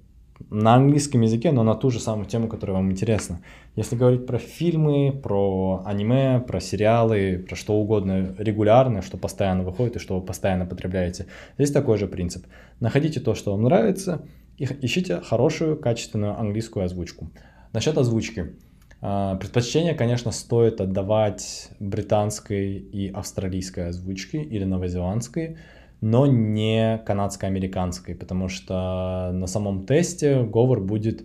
на 0.48 0.76
английском 0.76 1.20
языке, 1.20 1.52
но 1.52 1.62
на 1.64 1.74
ту 1.74 1.90
же 1.90 2.00
самую 2.00 2.24
тему, 2.24 2.48
которая 2.48 2.78
вам 2.78 2.90
интересна. 2.90 3.40
Если 3.76 3.94
говорить 3.94 4.26
про 4.26 4.38
фильмы, 4.38 5.12
про 5.12 5.82
аниме, 5.84 6.40
про 6.40 6.60
сериалы, 6.60 7.44
про 7.46 7.56
что 7.56 7.74
угодно 7.74 8.34
регулярно, 8.38 9.02
что 9.02 9.18
постоянно 9.18 9.62
выходит 9.62 9.96
и 9.96 9.98
что 9.98 10.18
вы 10.18 10.24
постоянно 10.24 10.64
потребляете, 10.64 11.26
здесь 11.58 11.72
такой 11.72 11.98
же 11.98 12.06
принцип. 12.06 12.46
Находите 12.80 13.20
то, 13.20 13.34
что 13.34 13.52
вам 13.52 13.64
нравится, 13.64 14.24
и 14.56 14.66
ищите 14.80 15.20
хорошую, 15.20 15.76
качественную 15.76 16.40
английскую 16.40 16.86
озвучку. 16.86 17.30
Насчет 17.74 17.98
озвучки. 17.98 18.54
А, 19.00 19.36
предпочтение, 19.36 19.94
конечно, 19.94 20.32
стоит 20.32 20.80
отдавать 20.80 21.70
британской 21.78 22.72
и 22.72 23.10
австралийской 23.10 23.88
озвучке 23.88 24.42
или 24.42 24.64
новозеландской, 24.64 25.56
но 26.00 26.26
не 26.26 26.98
канадско-американской, 27.06 28.14
потому 28.14 28.48
что 28.48 29.30
на 29.32 29.46
самом 29.46 29.86
тесте 29.86 30.42
говор 30.42 30.80
будет, 30.80 31.24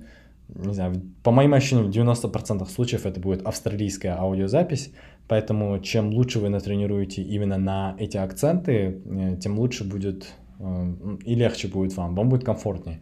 не 0.49 0.73
знаю, 0.73 1.01
по 1.23 1.31
моим 1.31 1.53
ощущениям, 1.53 1.91
в 1.91 1.95
90% 1.95 2.67
случаев 2.69 3.05
это 3.05 3.19
будет 3.19 3.45
австралийская 3.45 4.17
аудиозапись, 4.17 4.91
поэтому 5.27 5.79
чем 5.79 6.09
лучше 6.09 6.39
вы 6.39 6.49
натренируете 6.49 7.23
именно 7.23 7.57
на 7.57 7.95
эти 7.97 8.17
акценты, 8.17 9.01
э, 9.05 9.37
тем 9.39 9.57
лучше 9.57 9.83
будет 9.83 10.31
э, 10.59 10.93
и 11.25 11.35
легче 11.35 11.67
будет 11.67 11.95
вам, 11.97 12.15
вам 12.15 12.29
будет 12.29 12.43
комфортнее. 12.43 13.01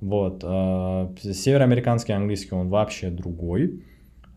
Вот. 0.00 0.42
Э, 0.44 1.08
североамериканский 1.20 2.14
английский, 2.14 2.54
он 2.54 2.68
вообще 2.68 3.10
другой. 3.10 3.82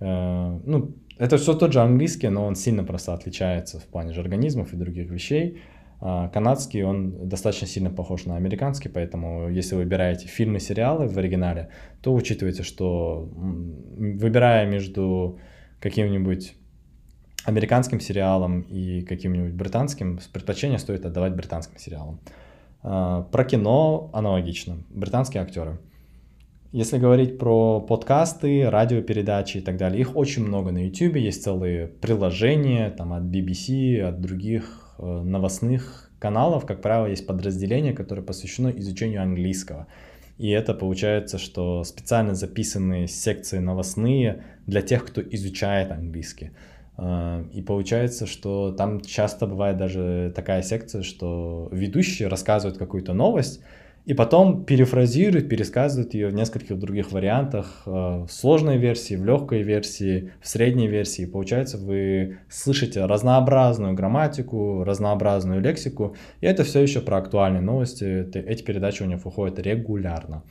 Ну, 0.01 0.96
это 1.17 1.38
все 1.38 1.53
тот 1.53 1.72
же 1.74 1.81
английский, 1.81 2.29
но 2.29 2.46
он 2.46 2.55
сильно 2.55 2.84
просто 2.84 3.13
отличается 3.13 3.79
в 3.79 3.86
плане 3.86 4.13
же 4.13 4.22
организмов 4.22 4.74
и 4.74 4.77
других 4.77 5.10
вещей. 5.12 5.62
А, 6.03 6.29
канадский, 6.29 6.84
он 6.84 7.29
достаточно 7.29 7.67
сильно 7.67 7.91
похож 7.91 8.25
на 8.25 8.36
американский, 8.36 8.89
поэтому 8.89 9.50
если 9.50 9.75
вы 9.75 9.84
выбираете 9.84 10.27
фильмы, 10.27 10.60
сериалы 10.60 11.08
в 11.08 11.15
оригинале, 11.17 11.70
то 12.01 12.15
учитывайте, 12.15 12.63
что 12.63 13.29
выбирая 13.36 14.65
между 14.65 15.38
каким-нибудь 15.79 16.55
американским 17.46 18.00
сериалом 18.00 18.62
и 18.62 19.01
каким-нибудь 19.03 19.53
британским, 19.53 20.20
предпочтение 20.34 20.79
стоит 20.79 21.05
отдавать 21.05 21.36
британским 21.36 21.77
сериалам. 21.77 22.20
А, 22.81 23.22
про 23.22 23.43
кино 23.43 24.10
аналогично. 24.12 24.77
Британские 24.89 25.43
актеры. 25.43 25.77
Если 26.71 26.97
говорить 26.97 27.37
про 27.37 27.81
подкасты, 27.81 28.69
радиопередачи 28.69 29.57
и 29.57 29.61
так 29.61 29.77
далее, 29.77 29.99
их 29.99 30.15
очень 30.15 30.45
много 30.45 30.71
на 30.71 30.85
YouTube, 30.85 31.17
есть 31.17 31.43
целые 31.43 31.87
приложения 31.87 32.89
там, 32.91 33.11
от 33.11 33.23
BBC, 33.23 33.99
от 33.99 34.21
других 34.21 34.81
Э, 35.01 35.21
новостных 35.23 36.11
каналов, 36.19 36.67
как 36.67 36.81
правило, 36.81 37.07
есть 37.07 37.25
подразделение, 37.25 37.93
которое 37.93 38.21
посвящено 38.21 38.67
изучению 38.69 39.23
английского. 39.23 39.87
И 40.37 40.49
это 40.49 40.75
получается, 40.75 41.39
что 41.39 41.83
специально 41.83 42.35
записанные 42.35 43.07
секции 43.07 43.57
новостные 43.57 44.43
для 44.67 44.83
тех, 44.83 45.03
кто 45.05 45.21
изучает 45.21 45.91
английский. 45.91 46.51
Э, 46.97 47.43
и 47.51 47.63
получается, 47.63 48.27
что 48.27 48.71
там 48.73 49.01
часто 49.01 49.47
бывает 49.47 49.77
даже 49.77 50.31
такая 50.35 50.61
секция, 50.61 51.01
что 51.01 51.67
ведущий 51.71 52.27
рассказывает 52.27 52.77
какую-то 52.77 53.13
новость, 53.13 53.63
и 54.05 54.13
потом 54.13 54.65
перефразирует, 54.65 55.48
пересказывает 55.48 56.13
ее 56.15 56.27
в 56.29 56.34
нескольких 56.34 56.79
других 56.79 57.12
вариантах, 57.12 57.84
э, 57.86 57.89
в 57.89 58.27
сложной 58.29 58.77
версии, 58.77 59.15
в 59.15 59.24
легкой 59.24 59.62
версии, 59.62 60.31
в 60.41 60.48
средней 60.48 60.88
версии. 60.88 61.25
Получается, 61.25 61.77
вы 61.77 62.39
слышите 62.50 63.05
разнообразную 63.05 63.93
грамматику, 63.93 64.84
разнообразную 64.84 65.62
лексику, 65.62 66.15
и 66.41 66.48
это 66.48 66.63
все 66.63 66.81
еще 66.81 67.01
про 67.01 67.17
актуальные 67.17 67.62
новости. 67.62 68.27
Эти 68.34 68.63
передачи 68.63 69.03
у 69.03 69.05
них 69.05 69.24
выходят 69.24 69.60
регулярно. 69.60 70.43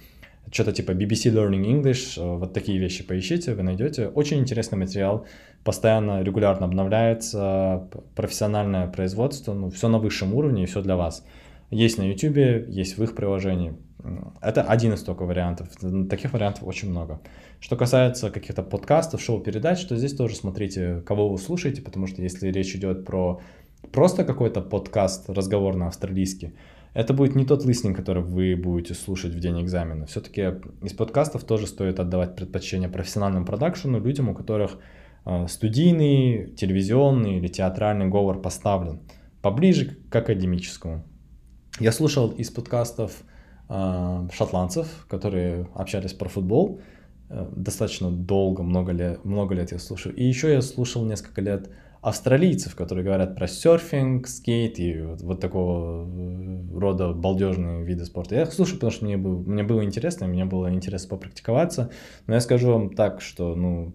Что-то 0.52 0.72
типа 0.72 0.92
BBC 0.92 1.32
Learning 1.32 1.64
English, 1.64 2.20
э, 2.20 2.36
вот 2.36 2.52
такие 2.52 2.78
вещи 2.78 3.04
поищите, 3.04 3.54
вы 3.54 3.64
найдете. 3.64 4.06
Очень 4.06 4.38
интересный 4.38 4.78
материал, 4.78 5.26
постоянно, 5.64 6.22
регулярно 6.22 6.66
обновляется, 6.66 7.88
профессиональное 8.14 8.86
производство, 8.86 9.54
ну, 9.54 9.70
все 9.70 9.88
на 9.88 9.98
высшем 9.98 10.34
уровне 10.34 10.62
и 10.62 10.66
все 10.66 10.82
для 10.82 10.94
вас. 10.94 11.24
Есть 11.70 11.98
на 11.98 12.02
YouTube, 12.02 12.68
есть 12.68 12.98
в 12.98 13.02
их 13.02 13.14
приложении. 13.14 13.74
Это 14.40 14.62
один 14.62 14.94
из 14.94 15.02
только 15.02 15.24
вариантов. 15.24 15.68
Таких 16.08 16.32
вариантов 16.32 16.64
очень 16.64 16.90
много. 16.90 17.20
Что 17.60 17.76
касается 17.76 18.30
каких-то 18.30 18.62
подкастов, 18.62 19.20
шоу-передач, 19.20 19.84
то 19.84 19.96
здесь 19.96 20.14
тоже 20.14 20.34
смотрите, 20.34 21.02
кого 21.06 21.28
вы 21.28 21.38
слушаете, 21.38 21.82
потому 21.82 22.06
что 22.06 22.22
если 22.22 22.48
речь 22.50 22.74
идет 22.74 23.04
про 23.04 23.40
просто 23.92 24.24
какой-то 24.24 24.62
подкаст, 24.62 25.30
разговор 25.30 25.76
на 25.76 25.88
австралийский, 25.88 26.54
это 26.92 27.14
будет 27.14 27.36
не 27.36 27.44
тот 27.44 27.64
листинг, 27.64 27.96
который 27.96 28.22
вы 28.22 28.56
будете 28.56 28.94
слушать 28.94 29.32
в 29.32 29.38
день 29.38 29.62
экзамена. 29.62 30.06
Все-таки 30.06 30.54
из 30.82 30.92
подкастов 30.92 31.44
тоже 31.44 31.66
стоит 31.66 32.00
отдавать 32.00 32.34
предпочтение 32.34 32.88
профессиональному 32.88 33.46
продакшену, 33.46 34.00
людям, 34.00 34.28
у 34.28 34.34
которых 34.34 34.78
э, 35.24 35.46
студийный, 35.46 36.52
телевизионный 36.56 37.36
или 37.36 37.46
театральный 37.46 38.08
говор 38.08 38.40
поставлен 38.40 39.00
поближе 39.40 39.96
к 40.10 40.16
академическому. 40.16 41.04
Я 41.78 41.92
слушал 41.92 42.30
из 42.30 42.50
подкастов 42.50 43.22
э, 43.68 44.28
шотландцев, 44.32 45.06
которые 45.08 45.68
общались 45.74 46.12
про 46.12 46.28
футбол. 46.28 46.80
Э, 47.28 47.46
достаточно 47.54 48.10
долго, 48.10 48.62
много 48.62 48.92
лет, 48.92 49.24
много 49.24 49.54
лет 49.54 49.72
я 49.72 49.78
слушаю. 49.78 50.14
И 50.14 50.24
еще 50.24 50.52
я 50.52 50.62
слушал 50.62 51.04
несколько 51.04 51.40
лет 51.40 51.70
австралийцев, 52.02 52.74
которые 52.74 53.04
говорят 53.04 53.36
про 53.36 53.46
серфинг, 53.46 54.26
скейт 54.26 54.78
и 54.78 55.00
вот, 55.00 55.20
вот 55.22 55.40
такого 55.40 56.06
э, 56.06 56.78
рода 56.78 57.12
балдежные 57.12 57.84
виды 57.84 58.04
спорта. 58.04 58.34
Я 58.34 58.42
их 58.42 58.52
слушаю, 58.52 58.76
потому 58.76 58.90
что 58.90 59.04
мне, 59.04 59.16
был, 59.16 59.38
мне 59.38 59.62
было 59.62 59.84
интересно, 59.84 60.26
мне 60.26 60.44
было 60.44 60.72
интересно 60.72 61.10
попрактиковаться. 61.10 61.90
Но 62.26 62.34
я 62.34 62.40
скажу 62.40 62.72
вам 62.72 62.94
так, 62.94 63.20
что 63.20 63.54
ну, 63.54 63.92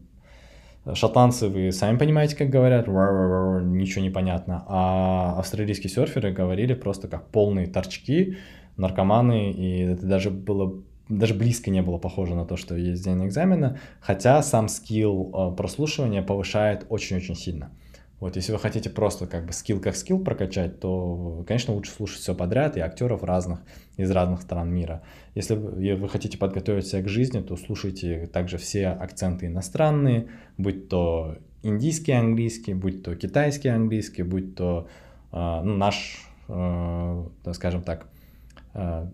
Шотландцы, 0.94 1.48
вы 1.48 1.72
сами 1.72 1.98
понимаете, 1.98 2.36
как 2.36 2.50
говорят, 2.50 2.88
ничего 2.88 4.04
не 4.04 4.12
понятно. 4.12 4.64
А 4.68 5.40
австралийские 5.40 5.90
серферы 5.90 6.32
говорили 6.32 6.76
просто 6.76 7.08
как 7.08 7.30
полные 7.30 7.66
торчки, 7.66 8.38
наркоманы, 8.78 9.52
и 9.52 9.80
это 9.80 10.06
даже 10.06 10.30
было 10.30 10.84
даже 11.08 11.36
близко 11.36 11.70
не 11.70 11.82
было 11.82 11.98
похоже 11.98 12.34
на 12.36 12.46
то, 12.46 12.58
что 12.58 12.76
есть 12.76 13.04
день 13.04 13.24
экзамена, 13.26 13.78
хотя 14.00 14.42
сам 14.42 14.68
скилл 14.68 15.52
э, 15.52 15.56
прослушивания 15.56 16.24
повышает 16.24 16.88
очень-очень 16.90 17.36
сильно. 17.36 17.70
Вот, 18.26 18.36
если 18.38 18.54
вы 18.54 18.58
хотите 18.58 18.90
просто 18.90 19.28
как 19.28 19.46
бы 19.46 19.54
скилл 19.54 19.80
как 19.80 19.96
скилл 19.96 20.18
прокачать, 20.18 20.80
то, 20.80 21.44
конечно, 21.48 21.76
лучше 21.76 21.92
слушать 21.92 22.22
все 22.22 22.34
подряд 22.34 22.76
и 22.76 22.80
актеров 22.80 23.24
разных 23.24 23.60
из 23.98 24.10
разных 24.10 24.42
стран 24.42 24.74
мира. 24.74 25.04
Если 25.36 25.54
вы 25.54 26.10
хотите 26.10 26.36
подготовить 26.40 26.88
себя 26.88 27.04
к 27.04 27.08
жизни, 27.08 27.42
то 27.42 27.56
слушайте 27.56 28.26
также 28.26 28.58
все 28.58 28.88
акценты 28.88 29.46
иностранные, 29.46 30.28
будь 30.58 30.90
то 30.90 31.38
индийский 31.62 32.14
английский, 32.14 32.74
будь 32.74 33.04
то 33.04 33.16
китайский 33.16 33.70
английский, 33.70 34.24
будь 34.24 34.56
то 34.56 34.88
э, 35.32 35.62
наш, 35.62 36.28
э, 36.48 37.28
скажем 37.54 37.84
так, 37.84 38.08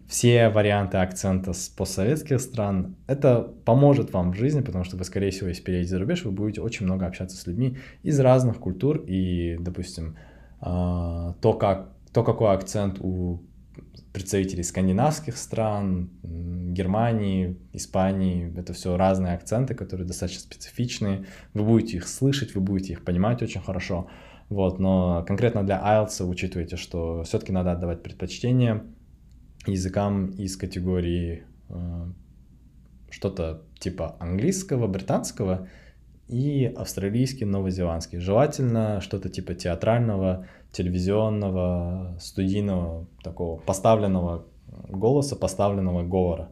все 0.08 0.50
варианты 0.50 0.98
акцента 0.98 1.54
с 1.54 1.70
постсоветских 1.70 2.42
стран. 2.42 2.96
Это 3.06 3.42
поможет 3.42 4.12
вам 4.12 4.32
в 4.32 4.36
жизни, 4.36 4.62
потому 4.62 4.84
что 4.84 4.98
вы, 4.98 5.04
скорее 5.04 5.30
всего, 5.30 5.50
если 5.50 5.62
переедете 5.62 5.92
за 5.92 6.00
рубеж, 6.00 6.26
вы 6.26 6.32
будете 6.32 6.62
очень 6.62 6.86
много 6.86 7.06
общаться 7.06 7.38
с 7.38 7.46
людьми 7.46 7.78
из 8.02 8.20
разных 8.20 8.58
культур. 8.58 9.04
И, 9.06 9.58
допустим, 9.60 10.18
э, 10.62 10.66
то, 10.66 11.54
как, 11.60 11.90
то 12.12 12.24
какой 12.24 12.54
акцент 12.54 12.98
у 13.02 13.44
представителей 14.14 14.64
скандинавских 14.64 15.38
стран, 15.38 16.10
Германии, 16.24 17.58
Испании. 17.72 18.52
Это 18.58 18.74
все 18.74 18.98
разные 18.98 19.36
акценты, 19.36 19.76
которые 19.76 20.08
достаточно 20.08 20.42
специфичные. 20.42 21.26
Вы 21.54 21.64
будете 21.64 21.98
их 21.98 22.08
слышать, 22.08 22.56
вы 22.56 22.62
будете 22.62 22.94
их 22.94 23.04
понимать 23.04 23.44
очень 23.44 23.62
хорошо. 23.62 24.08
Вот, 24.50 24.80
но 24.80 25.24
конкретно 25.28 25.64
для 25.64 25.80
IELTS 25.80 26.26
учитывайте, 26.26 26.78
что 26.78 27.24
все-таки 27.24 27.52
надо 27.52 27.72
отдавать 27.72 28.04
предпочтение 28.04 28.84
языкам 29.66 30.28
из 30.28 30.58
категории 30.58 31.44
э, 31.70 32.06
что-то 33.10 33.64
типа 33.80 34.16
английского, 34.20 34.88
британского 34.88 35.68
и 36.28 36.66
австралийский, 36.66 37.46
новозеландский. 37.46 38.20
Желательно 38.20 39.02
что-то 39.02 39.30
типа 39.30 39.54
театрального, 39.54 40.48
телевизионного, 40.72 42.18
студийного, 42.20 43.08
такого 43.24 43.60
поставленного 43.60 44.46
голоса, 44.88 45.36
поставленного 45.36 46.04
говора. 46.04 46.52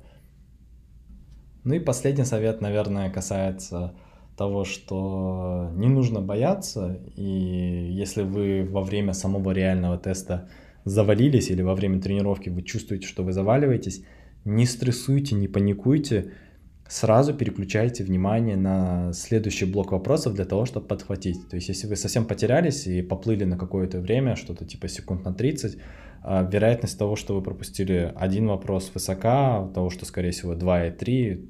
Ну 1.64 1.74
и 1.74 1.80
последний 1.80 2.26
совет, 2.26 2.62
наверное, 2.62 3.10
касается 3.10 3.94
того, 4.38 4.64
что 4.64 5.70
не 5.76 5.88
нужно 5.88 6.22
бояться, 6.22 6.98
и 7.16 7.90
если 7.92 8.24
вы 8.24 8.68
во 8.70 8.82
время 8.82 9.14
самого 9.14 9.52
реального 9.52 9.98
теста 9.98 10.48
завалились 10.90 11.50
или 11.50 11.62
во 11.62 11.76
время 11.76 12.02
тренировки 12.02 12.50
вы 12.50 12.62
чувствуете, 12.62 13.08
что 13.08 13.24
вы 13.24 13.32
заваливаетесь, 13.32 14.04
не 14.46 14.66
стрессуйте, 14.66 15.36
не 15.36 15.48
паникуйте, 15.48 16.32
сразу 16.88 17.34
переключайте 17.34 18.04
внимание 18.04 18.58
на 18.58 19.14
следующий 19.14 19.66
блок 19.66 19.92
вопросов 19.92 20.34
для 20.34 20.46
того, 20.46 20.66
чтобы 20.66 20.88
подхватить. 20.88 21.48
То 21.50 21.56
есть, 21.56 21.70
если 21.70 21.88
вы 21.88 21.96
совсем 21.96 22.26
потерялись 22.26 22.88
и 22.88 23.02
поплыли 23.02 23.44
на 23.46 23.58
какое-то 23.58 24.00
время, 24.00 24.36
что-то 24.36 24.66
типа 24.66 24.88
секунд 24.88 25.24
на 25.24 25.34
30, 25.34 25.78
а, 26.22 26.44
вероятность 26.44 26.98
того, 26.98 27.16
что 27.16 27.36
вы 27.36 27.42
пропустили 27.42 28.12
один 28.16 28.48
вопрос 28.48 28.92
высока, 28.94 29.68
того, 29.74 29.90
что, 29.90 30.06
скорее 30.06 30.32
всего, 30.32 30.56
2 30.56 30.88
и 30.88 30.92
3, 30.92 31.50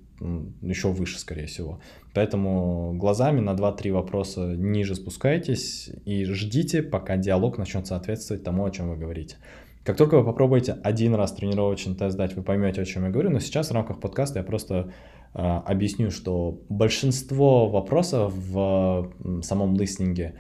еще 0.62 0.90
выше, 0.90 1.20
скорее 1.20 1.48
всего. 1.48 1.80
Поэтому 2.14 2.94
глазами 2.94 3.40
на 3.40 3.52
2-3 3.52 3.92
вопроса 3.92 4.56
ниже 4.56 4.96
спускайтесь 4.96 5.90
и 6.06 6.26
ждите, 6.26 6.82
пока 6.82 7.18
диалог 7.18 7.58
начнет 7.58 7.88
соответствовать 7.88 8.44
тому, 8.44 8.66
о 8.66 8.72
чем 8.72 8.90
вы 8.90 8.98
говорите. 8.98 9.38
Как 9.84 9.98
только 9.98 10.18
вы 10.18 10.26
попробуете 10.26 10.74
один 10.84 11.16
раз 11.16 11.32
тренировочный 11.32 11.96
тест 11.96 12.18
дать, 12.18 12.36
вы 12.36 12.44
поймете, 12.44 12.82
о 12.82 12.86
чем 12.86 13.06
я 13.06 13.10
говорю. 13.10 13.30
Но 13.30 13.40
сейчас 13.40 13.70
в 13.70 13.74
рамках 13.74 14.00
подкаста 14.00 14.40
я 14.40 14.44
просто 14.44 14.92
э, 15.34 15.40
объясню, 15.42 16.12
что 16.12 16.62
большинство 16.70 17.68
вопросов 17.70 18.34
в 18.36 19.12
самом 19.42 19.76
листинге, 19.76 20.36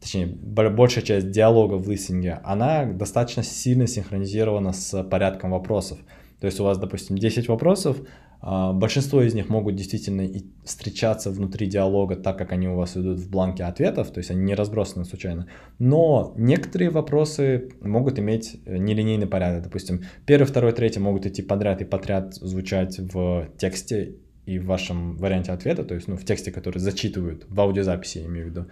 точнее, 0.00 0.26
большая 0.26 1.04
часть 1.04 1.30
диалога 1.30 1.74
в 1.74 1.88
листинге, 1.88 2.40
она 2.44 2.86
достаточно 2.86 3.42
сильно 3.42 3.86
синхронизирована 3.86 4.72
с 4.72 5.02
порядком 5.04 5.50
вопросов. 5.50 5.98
То 6.40 6.46
есть 6.46 6.60
у 6.60 6.64
вас, 6.64 6.78
допустим, 6.78 7.18
10 7.18 7.48
вопросов, 7.48 7.98
а, 8.40 8.72
большинство 8.72 9.22
из 9.22 9.34
них 9.34 9.48
могут 9.48 9.74
действительно 9.74 10.22
и 10.22 10.44
встречаться 10.64 11.30
внутри 11.30 11.66
диалога 11.66 12.14
так, 12.14 12.38
как 12.38 12.52
они 12.52 12.68
у 12.68 12.76
вас 12.76 12.96
идут 12.96 13.18
в 13.18 13.28
бланке 13.30 13.64
ответов, 13.64 14.10
то 14.12 14.18
есть 14.18 14.30
они 14.30 14.42
не 14.42 14.54
разбросаны 14.54 15.04
случайно. 15.04 15.48
Но 15.78 16.34
некоторые 16.36 16.90
вопросы 16.90 17.72
могут 17.80 18.18
иметь 18.18 18.60
э, 18.64 18.76
нелинейный 18.78 19.26
порядок. 19.26 19.64
Допустим, 19.64 20.02
первый, 20.24 20.46
второй, 20.46 20.72
третий 20.72 21.00
могут 21.00 21.26
идти 21.26 21.42
подряд 21.42 21.82
и 21.82 21.84
подряд 21.84 22.34
звучать 22.34 22.98
в 22.98 23.48
тексте 23.58 24.14
и 24.46 24.58
в 24.58 24.66
вашем 24.66 25.16
варианте 25.16 25.52
ответа, 25.52 25.84
то 25.84 25.94
есть 25.94 26.08
ну, 26.08 26.16
в 26.16 26.24
тексте, 26.24 26.52
который 26.52 26.78
зачитывают, 26.78 27.44
в 27.48 27.60
аудиозаписи 27.60 28.18
я 28.18 28.26
имею 28.26 28.46
в 28.46 28.50
виду, 28.50 28.66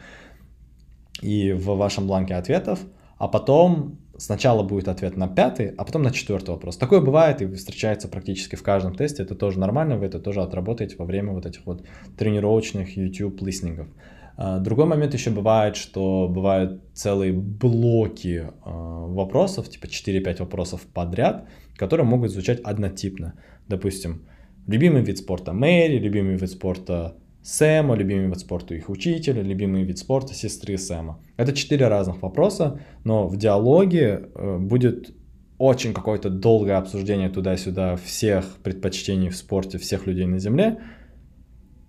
и 1.21 1.53
в 1.53 1.67
вашем 1.77 2.07
бланке 2.07 2.35
ответов, 2.35 2.81
а 3.19 3.29
потом 3.29 3.99
сначала 4.19 4.63
будет 4.63 4.89
ответ 4.89 5.17
на 5.17 5.29
пятый, 5.29 5.69
а 5.77 5.85
потом 5.85 6.03
на 6.03 6.11
четвертый 6.11 6.51
вопрос. 6.51 6.77
Такое 6.77 7.01
бывает 7.01 7.43
и 7.43 7.47
встречается 7.55 8.09
практически 8.09 8.57
в 8.57 8.63
каждом 8.63 8.95
тесте. 8.95 9.23
Это 9.23 9.35
тоже 9.35 9.59
нормально, 9.59 9.99
вы 9.99 10.07
это 10.07 10.19
тоже 10.19 10.43
отработаете 10.43 10.97
во 10.97 11.05
время 11.05 11.33
вот 11.33 11.47
этих 11.47 11.67
вот 11.67 11.87
тренировочных 12.17 12.97
YouTube 12.97 13.41
листингов. 13.43 13.89
А, 14.37 14.59
другой 14.59 14.87
момент 14.87 15.15
еще 15.15 15.31
бывает, 15.31 15.77
что 15.77 16.29
бывают 16.29 16.83
целые 16.95 17.33
блоки 17.33 18.49
а, 18.65 19.07
вопросов, 19.07 19.69
типа 19.69 19.87
4-5 19.87 20.41
вопросов 20.41 20.83
подряд, 20.93 21.49
которые 21.77 22.07
могут 22.07 22.31
звучать 22.31 22.61
однотипно. 22.61 23.35
Допустим, 23.69 24.27
любимый 24.67 25.03
вид 25.03 25.19
спорта 25.19 25.53
Мэри, 25.53 25.99
любимый 25.99 26.37
вид 26.37 26.51
спорта 26.51 27.17
Сэма, 27.47 27.95
любимый 27.95 28.27
вид 28.27 28.41
спорта 28.41 28.75
их 28.75 28.91
учителя, 28.91 29.41
любимый 29.41 29.85
вид 29.85 29.99
спорта 29.99 30.35
сестры 30.35 30.77
Сэма. 30.77 31.21
Это 31.37 31.53
четыре 31.53 31.87
разных 31.87 32.21
вопроса, 32.21 32.81
но 33.05 33.29
в 33.29 33.37
диалоге 33.37 34.31
э, 34.35 34.59
будет 34.59 35.15
очень 35.57 35.95
какое-то 35.95 36.29
долгое 36.29 36.77
обсуждение 36.77 37.29
туда-сюда 37.29 37.95
всех 37.95 38.57
предпочтений 38.65 39.29
в 39.29 39.37
спорте 39.37 39.79
всех 39.79 40.09
людей 40.09 40.27
на 40.27 40.41
Земле. 40.41 40.81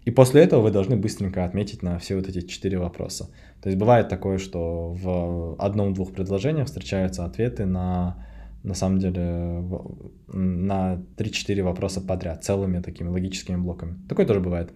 И 0.06 0.12
после 0.12 0.44
этого 0.44 0.62
вы 0.62 0.70
должны 0.70 0.96
быстренько 0.96 1.44
отметить 1.44 1.82
на 1.82 1.98
все 1.98 2.16
вот 2.16 2.30
эти 2.30 2.46
четыре 2.46 2.78
вопроса. 2.78 3.32
То 3.60 3.70
есть 3.70 3.80
бывает 3.80 4.10
такое, 4.10 4.38
что 4.38 4.92
в 4.92 5.56
одном-двух 5.58 6.14
предложениях 6.14 6.68
встречаются 6.68 7.26
ответы 7.26 7.66
на, 7.66 8.24
на 8.62 8.76
самом 8.76 9.00
деле, 9.00 9.64
на 10.28 11.04
3-4 11.18 11.64
вопроса 11.64 12.00
подряд, 12.00 12.44
целыми 12.44 12.80
такими 12.80 13.08
логическими 13.08 13.56
блоками. 13.56 13.98
Такое 14.08 14.28
тоже 14.28 14.40
бывает 14.40 14.72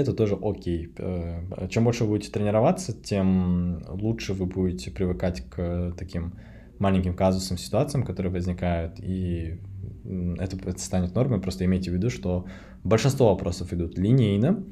это 0.00 0.12
тоже 0.12 0.38
окей. 0.40 0.92
Э, 0.98 1.68
чем 1.68 1.84
больше 1.84 2.04
вы 2.04 2.10
будете 2.10 2.32
тренироваться, 2.32 2.92
тем 2.92 3.82
лучше 3.88 4.32
вы 4.34 4.46
будете 4.46 4.90
привыкать 4.90 5.42
к 5.48 5.94
таким 5.96 6.34
маленьким 6.78 7.14
казусам, 7.14 7.58
ситуациям, 7.58 8.04
которые 8.04 8.32
возникают, 8.32 8.98
и 8.98 9.60
это, 10.38 10.56
это 10.56 10.78
станет 10.78 11.14
нормой. 11.14 11.40
Просто 11.40 11.64
имейте 11.64 11.90
в 11.90 11.94
виду, 11.94 12.10
что 12.10 12.46
большинство 12.82 13.30
вопросов 13.30 13.72
идут 13.72 13.98
линейно 13.98 14.64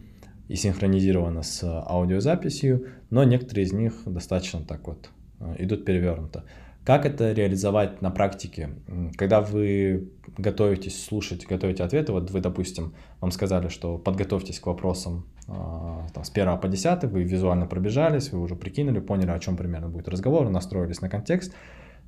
и 0.48 0.56
синхронизировано 0.56 1.42
с 1.42 1.62
аудиозаписью, 1.64 2.86
но 3.10 3.22
некоторые 3.24 3.64
из 3.64 3.72
них 3.72 4.02
достаточно 4.06 4.64
так 4.64 4.86
вот 4.88 5.10
э, 5.38 5.56
идут 5.60 5.84
перевернуто. 5.84 6.44
Как 6.90 7.06
это 7.06 7.30
реализовать 7.30 8.02
на 8.02 8.10
практике? 8.10 8.70
Когда 9.16 9.42
вы 9.42 10.10
готовитесь 10.36 11.04
слушать, 11.04 11.46
готовите 11.46 11.84
ответы, 11.84 12.10
вот 12.10 12.32
вы, 12.32 12.40
допустим, 12.40 12.94
вам 13.20 13.30
сказали, 13.30 13.68
что 13.68 13.96
подготовьтесь 13.96 14.58
к 14.58 14.66
вопросам 14.66 15.24
а, 15.46 16.08
там, 16.12 16.24
с 16.24 16.30
1 16.30 16.58
по 16.58 16.66
10, 16.66 17.04
вы 17.04 17.22
визуально 17.22 17.66
пробежались, 17.68 18.32
вы 18.32 18.40
уже 18.40 18.56
прикинули, 18.56 18.98
поняли, 18.98 19.30
о 19.30 19.38
чем 19.38 19.56
примерно 19.56 19.88
будет 19.88 20.08
разговор, 20.08 20.50
настроились 20.50 21.00
на 21.00 21.08
контекст. 21.08 21.54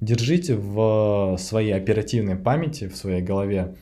Держите 0.01 0.57
в 0.57 1.37
своей 1.39 1.77
оперативной 1.77 2.35
памяти, 2.35 2.89
в 2.89 2.97
своей 2.97 3.23
голове 3.23 3.77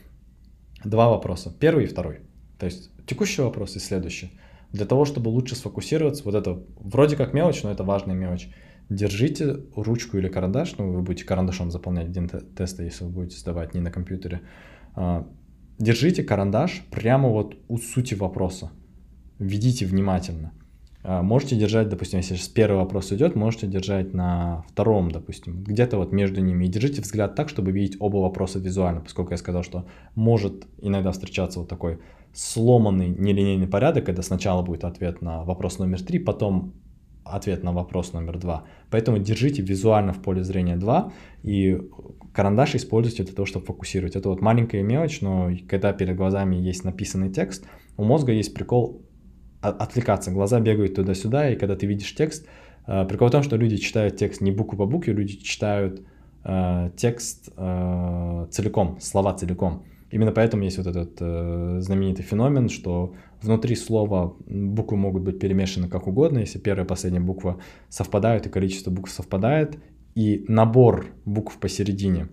два 0.85 1.09
вопроса, 1.09 1.51
первый 1.59 1.85
и 1.85 1.87
второй. 1.87 2.19
То 2.59 2.67
есть 2.67 2.91
текущий 3.07 3.41
вопрос 3.41 3.75
и 3.75 3.79
следующий. 3.79 4.39
Для 4.71 4.85
того, 4.85 5.05
чтобы 5.05 5.29
лучше 5.29 5.55
сфокусироваться, 5.55 6.23
вот 6.25 6.35
это 6.35 6.61
вроде 6.79 7.15
как 7.15 7.33
мелочь, 7.33 7.63
но 7.63 7.71
это 7.71 7.83
важная 7.83 8.13
мелочь 8.13 8.49
держите 8.91 9.57
ручку 9.75 10.17
или 10.17 10.27
карандаш, 10.27 10.77
ну, 10.77 10.91
вы 10.91 11.01
будете 11.01 11.25
карандашом 11.25 11.71
заполнять 11.71 12.09
один 12.09 12.27
тест, 12.27 12.79
если 12.79 13.05
вы 13.05 13.09
будете 13.09 13.37
сдавать 13.37 13.73
не 13.73 13.79
на 13.79 13.89
компьютере. 13.89 14.41
А, 14.95 15.27
держите 15.79 16.23
карандаш 16.23 16.83
прямо 16.91 17.29
вот 17.29 17.55
у 17.69 17.77
сути 17.77 18.15
вопроса. 18.15 18.71
Ведите 19.39 19.85
внимательно. 19.85 20.51
А, 21.03 21.23
можете 21.23 21.55
держать, 21.55 21.87
допустим, 21.87 22.19
если 22.19 22.35
сейчас 22.35 22.49
первый 22.49 22.77
вопрос 22.77 23.13
идет, 23.13 23.33
можете 23.35 23.65
держать 23.65 24.13
на 24.13 24.65
втором, 24.67 25.09
допустим, 25.09 25.63
где-то 25.63 25.97
вот 25.97 26.11
между 26.11 26.41
ними. 26.41 26.65
И 26.65 26.67
держите 26.67 27.01
взгляд 27.01 27.35
так, 27.35 27.47
чтобы 27.47 27.71
видеть 27.71 27.95
оба 28.01 28.17
вопроса 28.17 28.59
визуально, 28.59 28.99
поскольку 28.99 29.31
я 29.31 29.37
сказал, 29.37 29.63
что 29.63 29.85
может 30.15 30.67
иногда 30.81 31.13
встречаться 31.13 31.59
вот 31.59 31.69
такой 31.69 31.99
сломанный 32.33 33.07
нелинейный 33.07 33.67
порядок, 33.67 34.05
когда 34.05 34.21
сначала 34.21 34.63
будет 34.63 34.83
ответ 34.83 35.21
на 35.21 35.43
вопрос 35.45 35.79
номер 35.79 36.01
три, 36.01 36.19
потом 36.19 36.73
ответ 37.23 37.63
на 37.63 37.71
вопрос 37.71 38.13
номер 38.13 38.37
два. 38.37 38.65
Поэтому 38.89 39.19
держите 39.19 39.61
визуально 39.61 40.13
в 40.13 40.21
поле 40.21 40.43
зрения 40.43 40.75
два 40.75 41.11
и 41.43 41.81
карандаш 42.33 42.75
используйте 42.75 43.23
для 43.23 43.33
того, 43.33 43.45
чтобы 43.45 43.65
фокусировать. 43.65 44.15
Это 44.15 44.29
вот 44.29 44.41
маленькая 44.41 44.83
мелочь, 44.83 45.21
но 45.21 45.51
когда 45.67 45.93
перед 45.93 46.15
глазами 46.15 46.55
есть 46.55 46.83
написанный 46.83 47.31
текст, 47.31 47.65
у 47.97 48.03
мозга 48.03 48.31
есть 48.31 48.53
прикол 48.53 49.01
отвлекаться. 49.61 50.31
Глаза 50.31 50.59
бегают 50.59 50.95
туда-сюда, 50.95 51.51
и 51.51 51.55
когда 51.55 51.75
ты 51.75 51.85
видишь 51.85 52.13
текст, 52.15 52.47
э, 52.87 53.05
прикол 53.05 53.27
в 53.27 53.31
том, 53.31 53.43
что 53.43 53.57
люди 53.57 53.77
читают 53.77 54.17
текст 54.17 54.41
не 54.41 54.51
букву 54.51 54.77
по 54.77 54.85
букве, 54.85 55.13
люди 55.13 55.37
читают 55.37 56.01
э, 56.43 56.89
текст 56.97 57.49
э, 57.55 58.47
целиком, 58.49 58.99
слова 58.99 59.33
целиком. 59.33 59.83
Именно 60.11 60.33
поэтому 60.33 60.63
есть 60.63 60.77
вот 60.77 60.87
этот 60.87 61.17
э, 61.21 61.77
знаменитый 61.79 62.25
феномен, 62.25 62.67
что 62.69 63.15
внутри 63.41 63.75
слова 63.75 64.35
буквы 64.45 64.97
могут 64.97 65.23
быть 65.23 65.39
перемешаны 65.39 65.87
как 65.87 66.07
угодно, 66.07 66.39
если 66.39 66.59
первая 66.59 66.85
и 66.85 66.87
последняя 66.87 67.21
буква 67.21 67.59
совпадают 67.89 68.45
и 68.45 68.49
количество 68.49 68.91
букв 68.91 69.09
совпадает, 69.09 69.77
и 70.13 70.43
набор 70.47 71.07
букв 71.25 71.57
посередине 71.57 72.27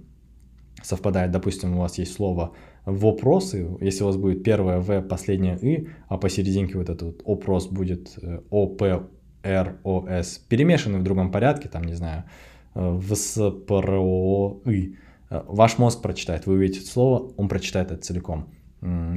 совпадает. 0.82 1.30
Допустим, 1.30 1.76
у 1.76 1.80
вас 1.80 1.98
есть 1.98 2.14
слово 2.14 2.52
вопросы, 2.84 3.68
если 3.80 4.02
у 4.02 4.06
вас 4.06 4.16
будет 4.16 4.42
первое 4.42 4.80
В, 4.80 5.02
последнее 5.02 5.58
И, 5.60 5.88
а 6.08 6.18
посерединке 6.18 6.78
вот 6.78 6.88
этот 6.88 7.02
вот 7.02 7.22
опрос 7.26 7.68
будет 7.68 8.18
э, 8.20 8.40
О, 8.50 8.66
П, 8.66 9.02
Р, 9.42 9.78
О, 9.84 10.06
С, 10.08 10.38
перемешаны 10.38 10.98
в 10.98 11.02
другом 11.04 11.30
порядке, 11.30 11.68
там, 11.68 11.84
не 11.84 11.94
знаю, 11.94 12.24
э, 12.74 12.90
в, 12.90 13.14
С, 13.14 13.50
П, 13.50 13.74
Р, 13.74 13.90
О, 14.00 14.60
И. 14.66 14.96
Э, 15.30 15.42
ваш 15.46 15.78
мозг 15.78 16.02
прочитает, 16.02 16.46
вы 16.46 16.54
увидите 16.54 16.86
слово, 16.86 17.32
он 17.36 17.48
прочитает 17.48 17.90
это 17.90 18.02
целиком. 18.02 18.48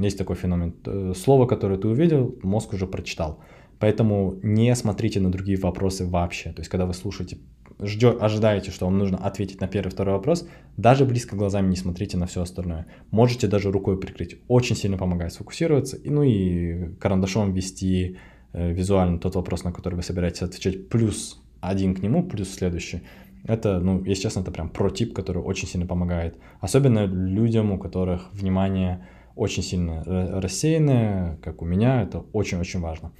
Есть 0.00 0.18
такой 0.18 0.34
феномен. 0.34 0.74
Слово, 1.14 1.46
которое 1.46 1.78
ты 1.78 1.86
увидел, 1.86 2.36
мозг 2.42 2.72
уже 2.72 2.88
прочитал. 2.88 3.38
Поэтому 3.78 4.38
не 4.42 4.74
смотрите 4.74 5.20
на 5.20 5.30
другие 5.30 5.56
вопросы 5.56 6.04
вообще. 6.04 6.52
То 6.52 6.60
есть, 6.60 6.68
когда 6.68 6.84
вы 6.84 6.94
слушаете 6.94 7.38
ждете, 7.80 8.16
ожидаете, 8.18 8.70
что 8.70 8.86
вам 8.86 8.98
нужно 8.98 9.18
ответить 9.18 9.60
на 9.60 9.68
первый 9.68 9.90
второй 9.90 10.14
вопрос, 10.14 10.46
даже 10.76 11.04
близко 11.04 11.36
глазами 11.36 11.68
не 11.68 11.76
смотрите 11.76 12.16
на 12.16 12.26
все 12.26 12.42
остальное. 12.42 12.86
Можете 13.10 13.46
даже 13.46 13.70
рукой 13.70 13.98
прикрыть. 13.98 14.36
Очень 14.48 14.76
сильно 14.76 14.96
помогает 14.96 15.32
сфокусироваться. 15.32 15.96
И, 15.96 16.10
ну 16.10 16.22
и 16.22 16.94
карандашом 17.00 17.52
ввести 17.52 18.18
э, 18.52 18.72
визуально 18.72 19.18
тот 19.18 19.34
вопрос, 19.34 19.64
на 19.64 19.72
который 19.72 19.94
вы 19.94 20.02
собираетесь 20.02 20.42
отвечать, 20.42 20.88
плюс 20.88 21.42
один 21.60 21.94
к 21.94 22.02
нему, 22.02 22.24
плюс 22.28 22.50
следующий. 22.50 23.02
Это, 23.44 23.80
ну, 23.80 24.04
если 24.04 24.22
честно, 24.22 24.40
это 24.40 24.52
прям 24.52 24.68
про-тип, 24.68 25.14
который 25.14 25.42
очень 25.42 25.66
сильно 25.66 25.86
помогает. 25.86 26.38
Особенно 26.60 27.06
людям, 27.06 27.72
у 27.72 27.78
которых 27.78 28.32
внимание 28.32 29.06
очень 29.34 29.62
сильно 29.62 30.02
э, 30.06 30.40
рассеянное, 30.40 31.38
как 31.42 31.62
у 31.62 31.64
меня, 31.64 32.02
это 32.02 32.20
очень-очень 32.32 32.80
важно. 32.80 33.12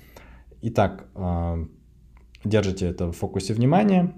Итак, 0.62 1.06
э, 1.14 1.66
держите 2.44 2.86
это 2.86 3.10
в 3.10 3.12
фокусе 3.12 3.54
внимания, 3.54 4.14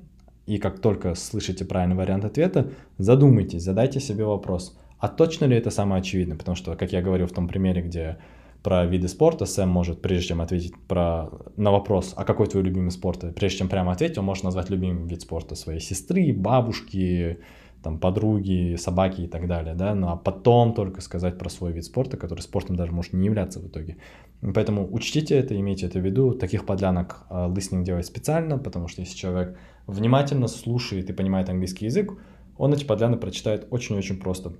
и 0.46 0.58
как 0.58 0.80
только 0.80 1.14
слышите 1.14 1.64
правильный 1.64 1.96
вариант 1.96 2.24
ответа, 2.24 2.70
задумайтесь, 2.98 3.62
задайте 3.62 4.00
себе 4.00 4.24
вопрос, 4.24 4.78
а 4.98 5.08
точно 5.08 5.46
ли 5.46 5.56
это 5.56 5.70
самое 5.70 6.00
очевидное? 6.00 6.36
Потому 6.36 6.54
что, 6.54 6.76
как 6.76 6.92
я 6.92 7.00
говорил 7.00 7.26
в 7.26 7.32
том 7.32 7.48
примере, 7.48 7.82
где 7.82 8.18
про 8.64 8.86
виды 8.86 9.08
спорта, 9.08 9.44
Сэм 9.44 9.68
может, 9.68 10.00
прежде 10.00 10.28
чем 10.28 10.40
ответить 10.40 10.72
про, 10.88 11.28
на 11.56 11.70
вопрос, 11.70 12.14
а 12.16 12.24
какой 12.24 12.46
твой 12.46 12.62
любимый 12.62 12.90
спорт, 12.90 13.22
прежде 13.36 13.58
чем 13.58 13.68
прямо 13.68 13.92
ответить, 13.92 14.16
он 14.16 14.24
может 14.24 14.42
назвать 14.42 14.70
любимый 14.70 15.06
вид 15.06 15.20
спорта 15.20 15.54
своей 15.54 15.80
сестры, 15.80 16.32
бабушки, 16.32 17.40
там, 17.82 17.98
подруги, 17.98 18.76
собаки 18.76 19.20
и 19.20 19.26
так 19.26 19.46
далее, 19.46 19.74
да, 19.74 19.94
ну 19.94 20.08
а 20.08 20.16
потом 20.16 20.72
только 20.72 21.02
сказать 21.02 21.38
про 21.38 21.50
свой 21.50 21.72
вид 21.72 21.84
спорта, 21.84 22.16
который 22.16 22.40
спортом 22.40 22.74
даже 22.74 22.90
может 22.90 23.12
не 23.12 23.26
являться 23.26 23.60
в 23.60 23.66
итоге. 23.66 23.98
Поэтому 24.40 24.88
учтите 24.90 25.34
это, 25.36 25.54
имейте 25.54 25.84
это 25.84 25.98
в 25.98 26.02
виду. 26.02 26.32
Таких 26.32 26.64
подлянок 26.64 27.26
э, 27.28 27.52
листинг 27.54 27.84
делает 27.84 28.06
специально, 28.06 28.56
потому 28.56 28.88
что 28.88 29.02
если 29.02 29.14
человек 29.14 29.58
внимательно 29.86 30.48
слушает 30.48 31.10
и 31.10 31.12
понимает 31.12 31.50
английский 31.50 31.84
язык, 31.84 32.14
он 32.56 32.72
эти 32.72 32.84
подляны 32.84 33.18
прочитает 33.18 33.66
очень-очень 33.70 34.18
просто. 34.18 34.54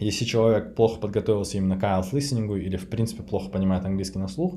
Если 0.00 0.24
человек 0.24 0.74
плохо 0.74 0.98
подготовился 0.98 1.58
именно 1.58 1.78
к 1.78 1.82
IELTS 1.82 2.08
листингу 2.12 2.56
или 2.56 2.76
в 2.76 2.88
принципе 2.88 3.22
плохо 3.22 3.50
понимает 3.50 3.84
английский 3.84 4.18
на 4.18 4.28
слух, 4.28 4.54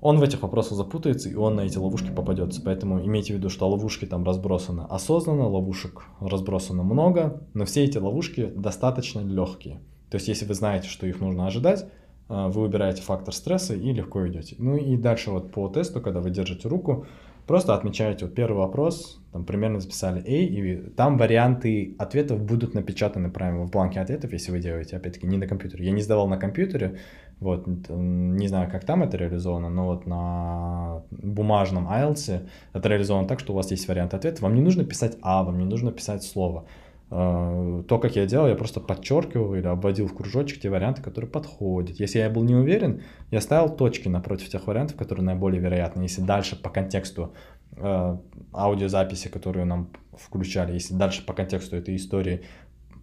он 0.00 0.18
в 0.18 0.22
этих 0.22 0.42
вопросах 0.42 0.74
запутается, 0.74 1.28
и 1.28 1.34
он 1.34 1.56
на 1.56 1.62
эти 1.62 1.76
ловушки 1.76 2.12
попадется. 2.12 2.62
Поэтому 2.64 3.04
имейте 3.04 3.34
в 3.34 3.36
виду, 3.36 3.50
что 3.50 3.68
ловушки 3.68 4.04
там 4.04 4.22
разбросаны 4.24 4.82
осознанно, 4.88 5.48
ловушек 5.48 6.04
разбросано 6.20 6.84
много, 6.84 7.42
но 7.54 7.64
все 7.64 7.82
эти 7.82 7.98
ловушки 7.98 8.52
достаточно 8.54 9.20
легкие. 9.20 9.80
То 10.10 10.14
есть, 10.14 10.28
если 10.28 10.46
вы 10.46 10.54
знаете, 10.54 10.88
что 10.88 11.06
их 11.06 11.20
нужно 11.20 11.48
ожидать, 11.48 11.86
э, 12.28 12.46
вы 12.48 12.62
выбираете 12.62 13.02
фактор 13.02 13.34
стресса 13.34 13.74
и 13.74 13.92
легко 13.92 14.26
идете. 14.28 14.54
Ну 14.58 14.76
и 14.76 14.96
дальше 14.96 15.32
вот 15.32 15.50
по 15.50 15.68
тесту, 15.68 16.00
когда 16.00 16.20
вы 16.20 16.30
держите 16.30 16.68
руку, 16.68 17.06
просто 17.48 17.74
отмечаете 17.74 18.26
вот 18.26 18.34
первый 18.34 18.58
вопрос, 18.58 19.20
там 19.32 19.44
примерно 19.44 19.80
записали 19.80 20.20
A, 20.20 20.30
и 20.30 20.76
там 20.90 21.16
варианты 21.16 21.96
ответов 21.98 22.40
будут 22.40 22.74
напечатаны 22.74 23.30
прямо 23.30 23.64
в 23.64 23.70
бланке 23.70 24.00
ответов, 24.00 24.32
если 24.32 24.52
вы 24.52 24.60
делаете, 24.60 24.96
опять-таки, 24.96 25.26
не 25.26 25.38
на 25.38 25.46
компьютере. 25.46 25.86
Я 25.86 25.92
не 25.92 26.02
сдавал 26.02 26.28
на 26.28 26.36
компьютере, 26.36 26.98
вот, 27.40 27.66
не 27.88 28.48
знаю, 28.48 28.70
как 28.70 28.84
там 28.84 29.02
это 29.02 29.16
реализовано, 29.16 29.70
но 29.70 29.86
вот 29.86 30.06
на 30.06 31.02
бумажном 31.10 31.88
IELTS 31.88 32.48
это 32.74 32.88
реализовано 32.88 33.26
так, 33.26 33.40
что 33.40 33.52
у 33.52 33.56
вас 33.56 33.70
есть 33.70 33.88
вариант 33.88 34.14
ответа. 34.14 34.42
Вам 34.42 34.54
не 34.54 34.60
нужно 34.60 34.84
писать 34.84 35.16
А, 35.22 35.42
вам 35.42 35.58
не 35.58 35.64
нужно 35.64 35.90
писать 35.90 36.22
слово. 36.22 36.66
А, 37.10 37.82
то, 37.84 37.98
как 37.98 38.16
я 38.16 38.26
делал, 38.26 38.48
я 38.48 38.54
просто 38.54 38.80
подчеркивал 38.80 39.54
или 39.54 39.66
обводил 39.66 40.06
в 40.06 40.14
кружочек 40.14 40.60
те 40.60 40.68
варианты, 40.68 41.02
которые 41.02 41.30
подходят. 41.30 41.98
Если 41.98 42.18
я 42.18 42.28
был 42.28 42.44
не 42.44 42.54
уверен, 42.54 43.02
я 43.30 43.40
ставил 43.40 43.74
точки 43.74 44.08
напротив 44.08 44.48
тех 44.48 44.66
вариантов, 44.66 44.96
которые 44.96 45.24
наиболее 45.24 45.60
вероятны. 45.60 46.02
Если 46.02 46.20
дальше 46.20 46.60
по 46.60 46.68
контексту 46.68 47.32
э, 47.76 48.16
аудиозаписи, 48.52 49.28
которую 49.28 49.66
нам 49.66 49.90
включали, 50.16 50.74
если 50.74 50.94
дальше 50.94 51.24
по 51.24 51.32
контексту 51.32 51.76
этой 51.76 51.96
истории 51.96 52.42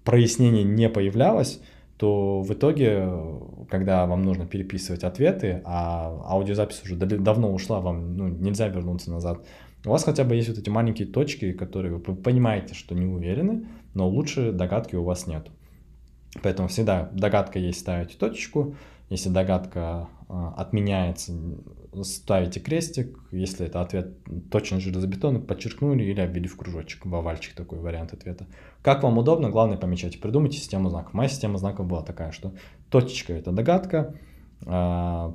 прояснение 0.04 0.64
не 0.64 0.88
появлялось, 0.88 1.62
то 1.98 2.42
в 2.42 2.54
итоге, 2.54 3.10
когда 3.70 4.06
вам 4.06 4.24
нужно 4.24 4.46
переписывать 4.46 5.04
ответы, 5.04 5.62
а 5.64 6.08
аудиозапись 6.26 6.84
уже 6.84 6.96
давно 6.96 7.54
ушла, 7.54 7.80
вам 7.80 8.18
ну, 8.18 8.28
нельзя 8.28 8.68
вернуться 8.68 9.12
назад, 9.12 9.46
у 9.86 9.90
вас 9.90 10.04
хотя 10.04 10.24
бы 10.24 10.36
есть 10.36 10.50
вот 10.50 10.58
эти 10.58 10.70
маленькие 10.70 11.08
точки, 11.08 11.54
которые 11.54 11.96
вы 11.96 12.00
понимаете, 12.00 12.74
что 12.74 12.96
не 12.96 13.06
уверены, 13.06 13.68
но 13.94 14.10
лучше 14.10 14.52
догадки 14.52 14.96
у 14.96 15.04
вас 15.04 15.28
нет. 15.28 15.48
Поэтому 16.42 16.68
всегда 16.68 17.10
догадка 17.14 17.60
есть, 17.60 17.80
ставите 17.80 18.18
точечку. 18.18 18.76
Если 19.10 19.30
догадка 19.30 20.10
э, 20.28 20.34
отменяется, 20.58 21.34
ставите 22.04 22.60
крестик. 22.60 23.18
Если 23.32 23.66
это 23.66 23.82
ответ 23.82 24.16
точно 24.52 24.80
железобетонный, 24.80 25.40
подчеркнули 25.40 26.04
или 26.04 26.20
обвели 26.20 26.48
в 26.48 26.58
кружочек, 26.58 27.06
в 27.06 27.16
овальчик 27.16 27.56
такой 27.56 27.80
вариант 27.80 28.14
ответа. 28.14 28.48
Как 28.82 29.04
вам 29.04 29.18
удобно, 29.18 29.50
главное 29.50 29.78
помечайте. 29.78 30.20
Придумайте 30.20 30.58
систему 30.58 30.90
знаков. 30.90 31.14
Моя 31.14 31.30
система 31.30 31.58
знаков 31.58 31.88
была 31.88 32.02
такая, 32.02 32.32
что 32.32 32.54
точечка 32.90 33.34
это 33.34 33.52
догадка, 33.52 34.16
э, 34.66 35.34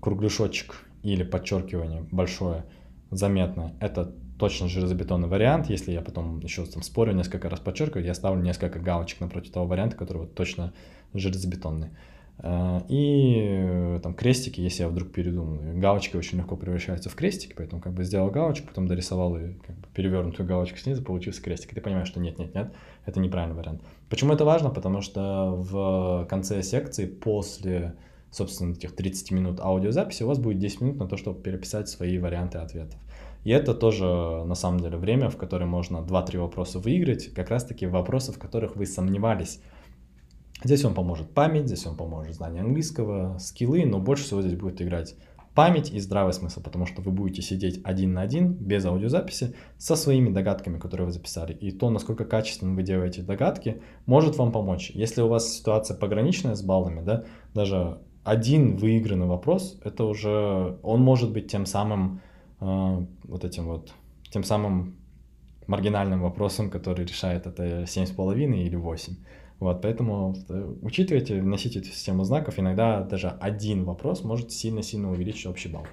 кругляшочек 0.00 0.82
или 1.02 1.22
подчеркивание 1.22 2.06
большое 2.10 2.64
заметно 3.10 3.74
это 3.80 4.12
точно 4.38 4.68
железобетонный 4.68 5.28
вариант. 5.28 5.70
Если 5.70 5.92
я 5.92 6.02
потом 6.02 6.40
еще 6.40 6.64
там 6.66 6.82
спорю, 6.82 7.12
несколько 7.12 7.48
раз 7.48 7.60
подчеркиваю, 7.60 8.04
я 8.04 8.14
ставлю 8.14 8.42
несколько 8.42 8.78
галочек 8.78 9.20
напротив 9.20 9.52
того 9.52 9.66
варианта, 9.66 9.96
который 9.96 10.18
вот 10.18 10.34
точно 10.34 10.72
железобетонный. 11.14 11.90
Э, 12.38 12.80
и 12.88 13.44
э, 13.48 14.00
там 14.02 14.14
крестики, 14.14 14.60
если 14.60 14.82
я 14.82 14.88
вдруг 14.88 15.12
передумаю. 15.12 15.78
Галочки 15.78 16.16
очень 16.16 16.38
легко 16.38 16.56
превращаются 16.56 17.08
в 17.08 17.14
крестики, 17.14 17.54
поэтому 17.56 17.80
как 17.80 17.92
бы 17.92 18.04
сделал 18.04 18.30
галочку, 18.30 18.68
потом 18.68 18.86
дорисовал 18.86 19.36
и 19.36 19.54
как 19.66 19.76
бы 19.76 19.86
перевернутую 19.94 20.46
галочку 20.46 20.78
снизу, 20.78 21.02
получился 21.02 21.42
крестик. 21.42 21.72
И 21.72 21.74
ты 21.74 21.80
понимаешь, 21.80 22.08
что 22.08 22.20
нет, 22.20 22.38
нет, 22.38 22.54
нет, 22.54 22.72
это 23.04 23.20
неправильный 23.20 23.56
вариант. 23.56 23.82
Почему 24.08 24.32
это 24.32 24.44
важно? 24.44 24.70
Потому 24.70 25.00
что 25.00 25.54
в 25.56 26.26
конце 26.28 26.62
секции, 26.62 27.06
после, 27.06 27.94
собственно, 28.30 28.72
этих 28.72 28.94
30 28.94 29.30
минут 29.32 29.60
аудиозаписи, 29.60 30.22
у 30.22 30.28
вас 30.28 30.38
будет 30.38 30.58
10 30.58 30.80
минут 30.80 30.96
на 30.98 31.08
то, 31.08 31.16
чтобы 31.16 31.40
переписать 31.40 31.88
свои 31.88 32.18
варианты 32.18 32.58
ответов. 32.58 33.00
И 33.44 33.50
это 33.50 33.74
тоже, 33.74 34.04
на 34.04 34.56
самом 34.56 34.80
деле, 34.80 34.96
время, 34.96 35.30
в 35.30 35.36
которое 35.36 35.66
можно 35.66 35.98
2-3 35.98 36.38
вопроса 36.38 36.80
выиграть, 36.80 37.32
как 37.32 37.48
раз-таки 37.48 37.86
вопросы, 37.86 38.32
в 38.32 38.40
которых 38.40 38.74
вы 38.74 38.86
сомневались. 38.86 39.60
Здесь 40.64 40.84
вам 40.84 40.94
поможет 40.94 41.32
память, 41.34 41.66
здесь 41.66 41.84
вам 41.86 41.96
поможет 41.96 42.34
знание 42.34 42.62
английского, 42.62 43.38
скиллы, 43.38 43.84
но 43.84 43.98
больше 43.98 44.24
всего 44.24 44.42
здесь 44.42 44.58
будет 44.58 44.80
играть 44.80 45.14
память 45.56 45.90
и 45.90 45.98
здравый 45.98 46.34
смысл, 46.34 46.60
потому 46.62 46.84
что 46.84 47.00
вы 47.00 47.10
будете 47.10 47.40
сидеть 47.40 47.80
один 47.82 48.12
на 48.12 48.20
один, 48.20 48.52
без 48.52 48.84
аудиозаписи, 48.84 49.54
со 49.78 49.96
своими 49.96 50.28
догадками, 50.28 50.78
которые 50.78 51.06
вы 51.06 51.12
записали. 51.12 51.54
И 51.54 51.72
то, 51.72 51.88
насколько 51.88 52.26
качественно 52.26 52.74
вы 52.74 52.82
делаете 52.82 53.22
догадки, 53.22 53.82
может 54.04 54.36
вам 54.36 54.52
помочь. 54.52 54.90
Если 54.90 55.22
у 55.22 55.28
вас 55.28 55.56
ситуация 55.56 55.96
пограничная 55.96 56.54
с 56.54 56.62
баллами, 56.62 57.02
да, 57.02 57.24
даже 57.54 57.98
один 58.22 58.76
выигранный 58.76 59.26
вопрос, 59.26 59.80
это 59.82 60.04
уже, 60.04 60.78
он 60.82 61.00
может 61.00 61.32
быть 61.32 61.50
тем 61.50 61.64
самым 61.64 62.20
а, 62.60 63.02
вот 63.24 63.44
этим 63.44 63.66
вот, 63.66 63.94
тем 64.30 64.44
самым 64.44 64.96
маргинальным 65.66 66.20
вопросом, 66.20 66.68
который 66.68 67.06
решает 67.06 67.46
это 67.46 67.84
7,5 67.84 68.62
или 68.62 68.76
8. 68.76 69.14
Вот, 69.58 69.80
поэтому 69.82 70.34
э, 70.48 70.74
учитывайте, 70.82 71.40
носите 71.42 71.78
эту 71.78 71.88
систему 71.88 72.24
знаков, 72.24 72.58
иногда 72.58 73.02
даже 73.02 73.30
один 73.40 73.84
вопрос 73.84 74.22
может 74.22 74.52
сильно-сильно 74.52 75.10
увеличить 75.10 75.46
общий 75.46 75.68
балл. 75.68 75.86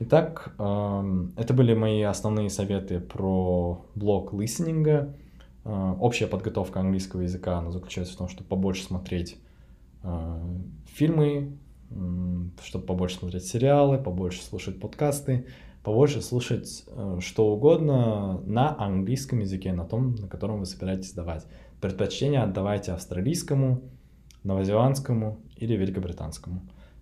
Итак, 0.00 0.52
это 0.54 1.54
были 1.54 1.74
мои 1.74 2.02
основные 2.02 2.50
советы 2.50 3.00
про 3.00 3.84
блок 3.96 4.32
листенинга. 4.32 5.16
А, 5.64 5.96
общая 6.00 6.28
подготовка 6.28 6.80
английского 6.80 7.22
языка 7.22 7.58
она 7.58 7.72
заключается 7.72 8.14
в 8.14 8.16
том, 8.16 8.28
чтобы 8.28 8.48
побольше 8.48 8.84
смотреть 8.84 9.38
а, 10.02 10.40
фильмы, 10.86 11.58
чтобы 12.62 12.86
побольше 12.86 13.16
смотреть 13.16 13.44
сериалы, 13.46 13.98
побольше 13.98 14.42
слушать 14.42 14.78
подкасты, 14.78 15.46
побольше 15.88 16.20
слушать 16.20 16.84
э, 16.86 17.16
что 17.20 17.46
угодно 17.46 18.42
на 18.44 18.78
английском 18.78 19.38
языке, 19.38 19.72
на 19.72 19.86
том, 19.86 20.16
на 20.16 20.28
котором 20.28 20.60
вы 20.60 20.66
собираетесь 20.66 21.12
сдавать. 21.12 21.46
Предпочтение 21.80 22.42
отдавайте 22.42 22.92
австралийскому, 22.92 23.80
новозеландскому 24.44 25.38
или 25.56 25.76
великобританскому. 25.76 26.60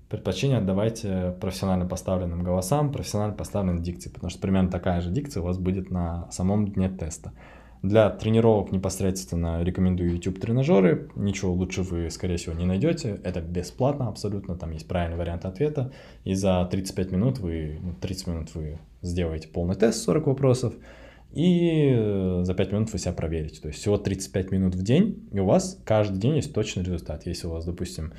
Предпочтение 0.09 0.59
отдавайте 0.59 1.35
профессионально 1.41 1.85
поставленным 1.85 2.45
голосам, 2.45 2.93
профессионально 2.93 3.35
поставленной 3.35 3.83
дикции, 3.83 4.09
потому 4.09 4.31
что 4.31 4.41
примерно 4.41 4.71
такая 4.71 5.01
же 5.01 5.11
дикция 5.11 5.43
у 5.43 5.47
вас 5.47 5.59
будет 5.59 5.91
на 5.91 6.31
самом 6.31 6.69
дне 6.69 6.89
теста. 6.89 7.33
Для 7.87 8.11
тренировок 8.11 8.73
непосредственно 8.73 9.63
рекомендую 9.63 10.11
YouTube 10.11 10.41
тренажеры. 10.41 11.09
Ничего 11.15 11.53
лучше 11.53 11.83
вы, 11.83 12.11
скорее 12.11 12.37
всего, 12.37 12.53
не 12.53 12.67
найдете. 12.67 13.21
Это 13.23 13.41
бесплатно 13.41 14.09
абсолютно. 14.09 14.57
Там 14.57 14.73
есть 14.73 14.89
правильный 14.89 15.17
вариант 15.17 15.45
ответа. 15.45 15.93
И 16.25 16.35
за 16.35 16.67
35 16.69 17.13
минут 17.13 17.39
вы, 17.39 17.79
30 18.01 18.27
ну, 18.27 18.33
минут 18.33 18.55
вы 18.55 18.81
сделаете 19.03 19.47
полный 19.47 19.77
тест 19.77 20.03
40 20.03 20.27
вопросов. 20.27 20.75
И 21.33 21.93
э, 21.95 22.41
за 22.43 22.55
5 22.55 22.73
минут 22.73 22.93
вы 22.93 22.99
себя 22.99 23.13
проверите. 23.13 23.61
То 23.61 23.69
есть 23.69 23.79
всего 23.79 23.99
35 23.99 24.51
минут 24.51 24.75
в 24.75 24.83
день, 24.83 25.29
и 25.33 25.39
у 25.39 25.45
вас 25.45 25.81
каждый 25.85 26.19
день 26.19 26.35
есть 26.37 26.53
точный 26.53 26.83
результат. 26.83 27.25
Если 27.25 27.47
у 27.47 27.51
вас, 27.51 27.65
допустим, 27.67 28.15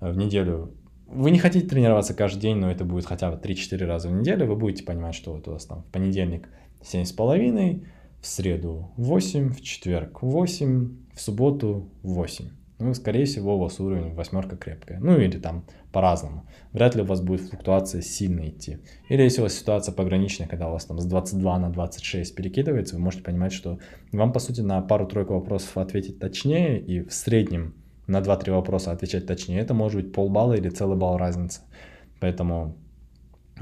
в 0.00 0.16
неделю 0.16 0.72
вы 1.06 1.30
не 1.30 1.38
хотите 1.38 1.68
тренироваться 1.68 2.14
каждый 2.14 2.40
день, 2.40 2.56
но 2.56 2.70
это 2.70 2.86
будет 2.86 3.04
хотя 3.04 3.30
бы 3.30 3.36
3-4 3.36 3.84
раза 3.84 4.08
в 4.08 4.12
неделю, 4.12 4.46
вы 4.46 4.56
будете 4.56 4.82
понимать, 4.82 5.14
что 5.14 5.34
вот 5.34 5.46
у 5.46 5.50
вас 5.50 5.66
там 5.66 5.82
в 5.82 5.86
понедельник 5.86 6.48
7,5, 6.80 7.84
в 8.20 8.26
среду 8.26 8.90
8, 8.96 9.52
в 9.52 9.60
четверг 9.62 10.22
8, 10.22 10.96
в 11.14 11.20
субботу 11.20 11.88
8. 12.02 12.50
Ну, 12.80 12.94
скорее 12.94 13.26
всего, 13.26 13.56
у 13.56 13.58
вас 13.58 13.78
уровень 13.78 14.14
восьмерка 14.14 14.56
крепкая. 14.56 14.98
Ну, 15.00 15.18
или 15.18 15.38
там 15.38 15.64
по-разному. 15.92 16.46
Вряд 16.72 16.94
ли 16.94 17.02
у 17.02 17.04
вас 17.04 17.20
будет 17.20 17.42
флуктуация 17.42 18.00
сильно 18.00 18.48
идти. 18.48 18.78
Или 19.10 19.22
если 19.22 19.42
у 19.42 19.44
вас 19.44 19.52
ситуация 19.52 19.94
пограничная, 19.94 20.48
когда 20.48 20.68
у 20.68 20.72
вас 20.72 20.86
там 20.86 20.98
с 20.98 21.04
22 21.04 21.58
на 21.58 21.68
26 21.68 22.34
перекидывается, 22.34 22.96
вы 22.96 23.02
можете 23.02 23.22
понимать, 23.22 23.52
что 23.52 23.78
вам, 24.12 24.32
по 24.32 24.38
сути, 24.38 24.62
на 24.62 24.80
пару-тройку 24.80 25.34
вопросов 25.34 25.76
ответить 25.76 26.18
точнее, 26.18 26.80
и 26.80 27.02
в 27.02 27.12
среднем 27.12 27.74
на 28.06 28.20
2-3 28.20 28.50
вопроса 28.50 28.92
отвечать 28.92 29.26
точнее. 29.26 29.60
Это 29.60 29.74
может 29.74 30.02
быть 30.02 30.12
полбалла 30.14 30.54
или 30.54 30.70
целый 30.70 30.96
балл 30.96 31.18
разницы. 31.18 31.60
Поэтому 32.18 32.78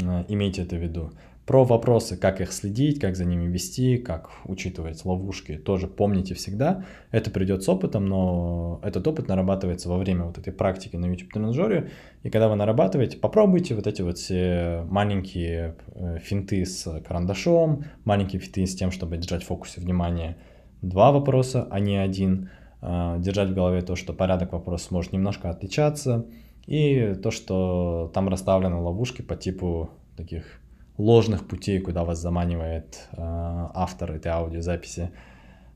э, 0.00 0.24
имейте 0.28 0.62
это 0.62 0.76
в 0.76 0.80
виду. 0.80 1.10
Про 1.48 1.64
вопросы, 1.64 2.18
как 2.18 2.42
их 2.42 2.52
следить, 2.52 3.00
как 3.00 3.16
за 3.16 3.24
ними 3.24 3.46
вести, 3.46 3.96
как 3.96 4.28
учитывать 4.44 5.02
ловушки, 5.06 5.56
тоже 5.56 5.86
помните 5.86 6.34
всегда. 6.34 6.84
Это 7.10 7.30
придет 7.30 7.62
с 7.62 7.70
опытом, 7.70 8.04
но 8.04 8.80
этот 8.82 9.08
опыт 9.08 9.28
нарабатывается 9.28 9.88
во 9.88 9.96
время 9.96 10.24
вот 10.24 10.36
этой 10.36 10.52
практики 10.52 10.96
на 10.96 11.06
YouTube-тренажере. 11.06 11.88
И 12.22 12.28
когда 12.28 12.50
вы 12.50 12.56
нарабатываете, 12.56 13.16
попробуйте 13.16 13.74
вот 13.74 13.86
эти 13.86 14.02
вот 14.02 14.18
все 14.18 14.84
маленькие 14.90 15.76
э, 15.94 16.18
финты 16.18 16.66
с 16.66 17.00
карандашом, 17.00 17.86
маленькие 18.04 18.42
финты 18.42 18.66
с 18.66 18.74
тем, 18.74 18.90
чтобы 18.90 19.16
держать 19.16 19.42
в 19.42 19.46
фокусе 19.46 19.80
внимания 19.80 20.36
два 20.82 21.12
вопроса, 21.12 21.66
а 21.70 21.80
не 21.80 21.96
один. 21.96 22.50
Э, 22.82 23.16
держать 23.18 23.48
в 23.48 23.54
голове 23.54 23.80
то, 23.80 23.96
что 23.96 24.12
порядок 24.12 24.52
вопросов 24.52 24.90
может 24.90 25.14
немножко 25.14 25.48
отличаться. 25.48 26.26
И 26.66 27.14
то, 27.22 27.30
что 27.30 28.10
там 28.12 28.28
расставлены 28.28 28.76
ловушки 28.76 29.22
по 29.22 29.34
типу 29.34 29.88
таких 30.14 30.60
ложных 30.98 31.46
путей, 31.46 31.80
куда 31.80 32.04
вас 32.04 32.18
заманивает 32.18 33.08
э, 33.12 33.16
автор 33.18 34.12
этой 34.12 34.32
аудиозаписи. 34.32 35.10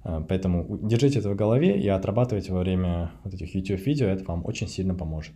Э, 0.05 0.21
поэтому 0.29 0.79
держите 0.83 1.21
это 1.21 1.31
в 1.31 1.37
голове 1.37 1.81
и 1.81 1.89
отрабатывайте 1.89 2.53
во 2.53 2.61
время 2.61 3.13
вот 3.25 3.33
этих 3.33 3.55
YouTube-видео, 3.55 4.09
это 4.09 4.25
вам 4.25 4.45
очень 4.45 4.69
сильно 4.69 4.95
поможет. 4.95 5.33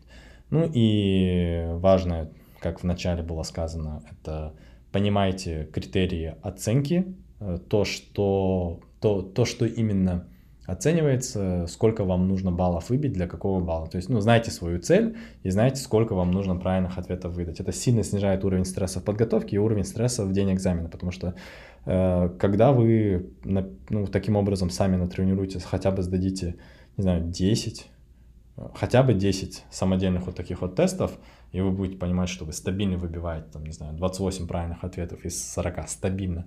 Ну 0.51 0.69
и 0.73 1.67
важное, 1.75 2.31
как 2.61 2.83
вначале 2.83 3.23
было 3.23 3.43
сказано, 3.43 4.03
это 4.11 4.55
понимайте 4.93 5.69
критерии 5.73 6.35
оценки, 6.43 7.15
э, 7.41 7.59
то, 7.69 7.85
что, 7.85 8.81
то, 9.01 9.23
то, 9.23 9.45
что 9.45 9.67
именно 9.67 10.29
оценивается, 10.67 11.67
сколько 11.69 12.05
вам 12.05 12.29
нужно 12.29 12.51
баллов 12.51 12.91
выбить 12.91 13.13
для 13.13 13.27
какого 13.27 13.61
балла. 13.61 13.87
То 13.87 13.97
есть, 13.97 14.09
ну, 14.09 14.21
знаете 14.21 14.51
свою 14.51 14.81
цель 14.81 15.17
и 15.43 15.51
знаете, 15.51 15.81
сколько 15.81 16.15
вам 16.15 16.31
нужно 16.31 16.57
правильных 16.57 16.99
ответов 16.99 17.35
выдать. 17.35 17.61
Это 17.61 17.73
сильно 17.73 18.03
снижает 18.03 18.45
уровень 18.45 18.65
стресса 18.65 19.01
в 19.01 19.05
подготовке 19.05 19.57
и 19.57 19.59
уровень 19.59 19.85
стресса 19.85 20.25
в 20.25 20.33
день 20.33 20.53
экзамена, 20.53 20.89
потому 20.89 21.13
что 21.13 21.35
э, 21.85 22.31
когда 22.39 22.73
вы 22.73 23.31
ну, 23.45 24.07
таким 24.07 24.37
образом 24.37 24.71
сами 24.71 24.97
натренируетесь, 24.97 25.63
хотя 25.63 25.91
бы 25.91 26.03
сдадите, 26.03 26.57
не 26.97 27.03
знаю, 27.03 27.23
10, 27.23 27.87
хотя 28.75 29.03
бы 29.03 29.15
10 29.15 29.65
самодельных 29.71 30.27
вот 30.27 30.35
таких 30.35 30.63
вот 30.63 30.77
тестов, 30.77 31.19
и 31.53 31.61
вы 31.61 31.71
будете 31.71 31.99
понимать, 31.99 32.29
что 32.29 32.45
вы 32.45 32.53
стабильно 32.53 32.99
выбиваете, 32.99 33.47
там, 33.53 33.65
не 33.65 33.73
знаю, 33.73 33.95
28 33.95 34.47
правильных 34.47 34.83
ответов 34.85 35.25
из 35.25 35.53
40 35.53 35.89
стабильно, 35.89 36.47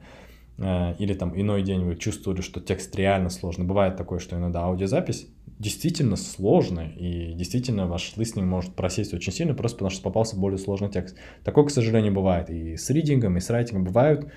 или 0.59 1.13
там 1.13 1.39
иной 1.39 1.63
день 1.63 1.83
вы 1.83 1.95
чувствовали, 1.95 2.41
что 2.41 2.59
текст 2.59 2.95
реально 2.95 3.29
сложный. 3.29 3.65
Бывает 3.65 3.95
такое, 3.95 4.19
что 4.19 4.35
иногда 4.35 4.63
аудиозапись 4.63 5.27
действительно 5.57 6.15
сложная, 6.15 6.89
и 6.91 7.33
действительно 7.33 7.87
ваш 7.87 8.15
листинг 8.17 8.45
может 8.45 8.75
просесть 8.75 9.13
очень 9.13 9.33
сильно, 9.33 9.53
просто 9.53 9.77
потому 9.77 9.91
что 9.91 10.03
попался 10.03 10.37
более 10.37 10.57
сложный 10.57 10.89
текст. 10.89 11.17
Такое, 11.43 11.65
к 11.65 11.71
сожалению, 11.71 12.13
бывает 12.13 12.49
и 12.49 12.77
с 12.77 12.89
ридингом, 12.89 13.37
и 13.37 13.39
с 13.39 13.49
райтингом. 13.49 13.83
Бывают 13.83 14.31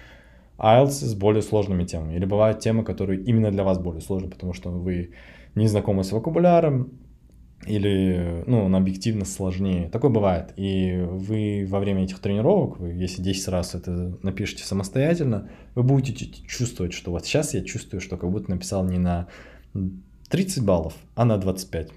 IELTS 0.58 0.90
с 0.90 1.14
более 1.14 1.42
сложными 1.42 1.84
темами, 1.84 2.14
или 2.14 2.24
бывают 2.24 2.60
темы, 2.60 2.84
которые 2.84 3.22
именно 3.22 3.50
для 3.50 3.64
вас 3.64 3.78
более 3.78 4.00
сложны, 4.00 4.30
потому 4.30 4.52
что 4.52 4.70
вы 4.70 5.12
не 5.54 5.66
знакомы 5.66 6.04
с 6.04 6.12
вокабуляром, 6.12 6.92
или, 7.66 8.42
ну, 8.46 8.64
он 8.64 8.74
объективно 8.74 9.24
сложнее. 9.24 9.88
Такое 9.90 10.10
бывает. 10.10 10.52
И 10.56 11.00
вы 11.00 11.66
во 11.68 11.78
время 11.78 12.04
этих 12.04 12.18
тренировок, 12.18 12.80
вы, 12.80 12.90
если 12.90 13.22
10 13.22 13.48
раз 13.48 13.74
это 13.74 14.18
напишите 14.22 14.64
самостоятельно, 14.64 15.48
вы 15.74 15.82
будете 15.82 16.26
чувствовать, 16.46 16.92
что 16.92 17.12
вот 17.12 17.24
сейчас 17.24 17.54
я 17.54 17.62
чувствую, 17.62 18.00
что 18.00 18.16
как 18.16 18.30
будто 18.30 18.50
написал 18.50 18.84
не 18.84 18.98
на 18.98 19.28
30 20.28 20.64
баллов, 20.64 20.94
а 21.14 21.24
на 21.24 21.38
25. 21.38 21.90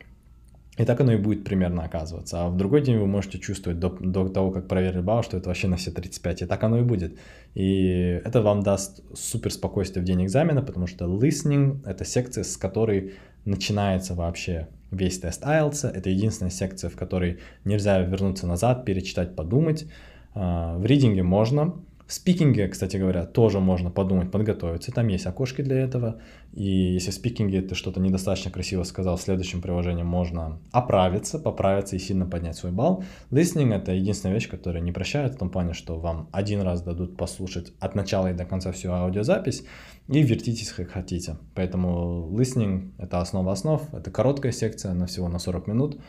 И 0.78 0.84
так 0.84 1.00
оно 1.00 1.14
и 1.14 1.18
будет 1.18 1.46
примерно 1.46 1.84
оказываться. 1.84 2.44
А 2.44 2.50
в 2.50 2.58
другой 2.58 2.82
день 2.82 2.98
вы 2.98 3.08
можете 3.08 3.40
чувствовать 3.40 3.80
до, 3.80 3.90
до 3.90 4.28
того, 4.28 4.52
как 4.52 4.68
проверили 4.68 5.02
балл, 5.02 5.24
что 5.24 5.38
это 5.38 5.48
вообще 5.48 5.68
на 5.68 5.78
все 5.78 5.90
35. 5.90 6.42
И 6.42 6.46
так 6.46 6.64
оно 6.64 6.80
и 6.80 6.84
будет. 6.84 7.18
И 7.54 8.22
это 8.26 8.42
вам 8.42 8.62
даст 8.62 9.02
супер 9.18 9.52
спокойствие 9.54 10.04
в 10.04 10.06
день 10.06 10.26
экзамена, 10.26 10.62
потому 10.62 10.86
что 10.88 11.06
listening— 11.06 11.80
это 11.86 12.04
секция, 12.04 12.44
с 12.44 12.58
которой 12.58 13.14
начинается 13.46 14.16
вообще 14.16 14.68
весь 14.96 15.20
тест 15.20 15.44
IELTS. 15.44 15.90
Это 15.90 16.10
единственная 16.10 16.52
секция, 16.52 16.90
в 16.90 16.96
которой 16.96 17.40
нельзя 17.64 18.00
вернуться 18.00 18.48
назад, 18.48 18.86
перечитать, 18.86 19.36
подумать. 19.36 19.88
А, 20.34 20.78
в 20.78 20.86
ридинге 20.86 21.24
можно, 21.24 21.76
в 22.08 22.14
спикинге, 22.14 22.68
кстати 22.68 22.98
говоря, 22.98 23.26
тоже 23.26 23.60
можно 23.60 23.90
подумать, 23.90 24.30
подготовиться. 24.30 24.92
Там 24.92 25.08
есть 25.08 25.26
окошки 25.26 25.64
для 25.64 25.80
этого. 25.80 26.22
И 26.54 26.64
если 26.64 27.10
в 27.10 27.16
speaking 27.16 27.58
е 27.58 27.64
ты 27.64 27.74
что-то 27.74 28.00
недостаточно 28.00 28.52
красиво 28.52 28.84
сказал, 28.84 29.18
в 29.18 29.22
следующем 29.22 29.60
предложении 29.60 30.04
можно 30.04 30.60
оправиться, 30.72 31.40
поправиться 31.40 31.96
и 31.96 32.00
сильно 32.00 32.28
поднять 32.28 32.58
свой 32.58 32.72
балл. 32.72 33.04
Listening— 33.32 33.74
это 33.76 33.92
единственная 33.92 34.36
вещь, 34.36 34.48
которая 34.48 34.84
не 34.84 34.92
прощает 34.92 35.34
в 35.34 35.38
том 35.40 35.50
плане, 35.50 35.74
что 35.74 35.98
вам 35.98 36.30
один 36.32 36.62
раз 36.62 36.84
дадут 36.84 37.18
послушать 37.18 37.74
от 37.80 37.96
начала 37.96 38.30
и 38.30 38.36
до 38.36 38.46
конца 38.46 38.72
всю 38.72 38.92
аудиозапись 38.92 39.64
и 40.08 40.22
вертитесь 40.22 40.72
как 40.72 40.92
хотите. 40.92 41.38
Поэтому 41.56 42.30
listening— 42.32 42.92
это 43.00 43.20
основа 43.20 43.52
основ, 43.52 43.82
это 43.94 44.12
короткая 44.12 44.52
секция, 44.52 44.94
на 44.94 45.08
всего 45.08 45.28
на 45.28 45.40
40 45.40 45.66
минут. 45.66 46.00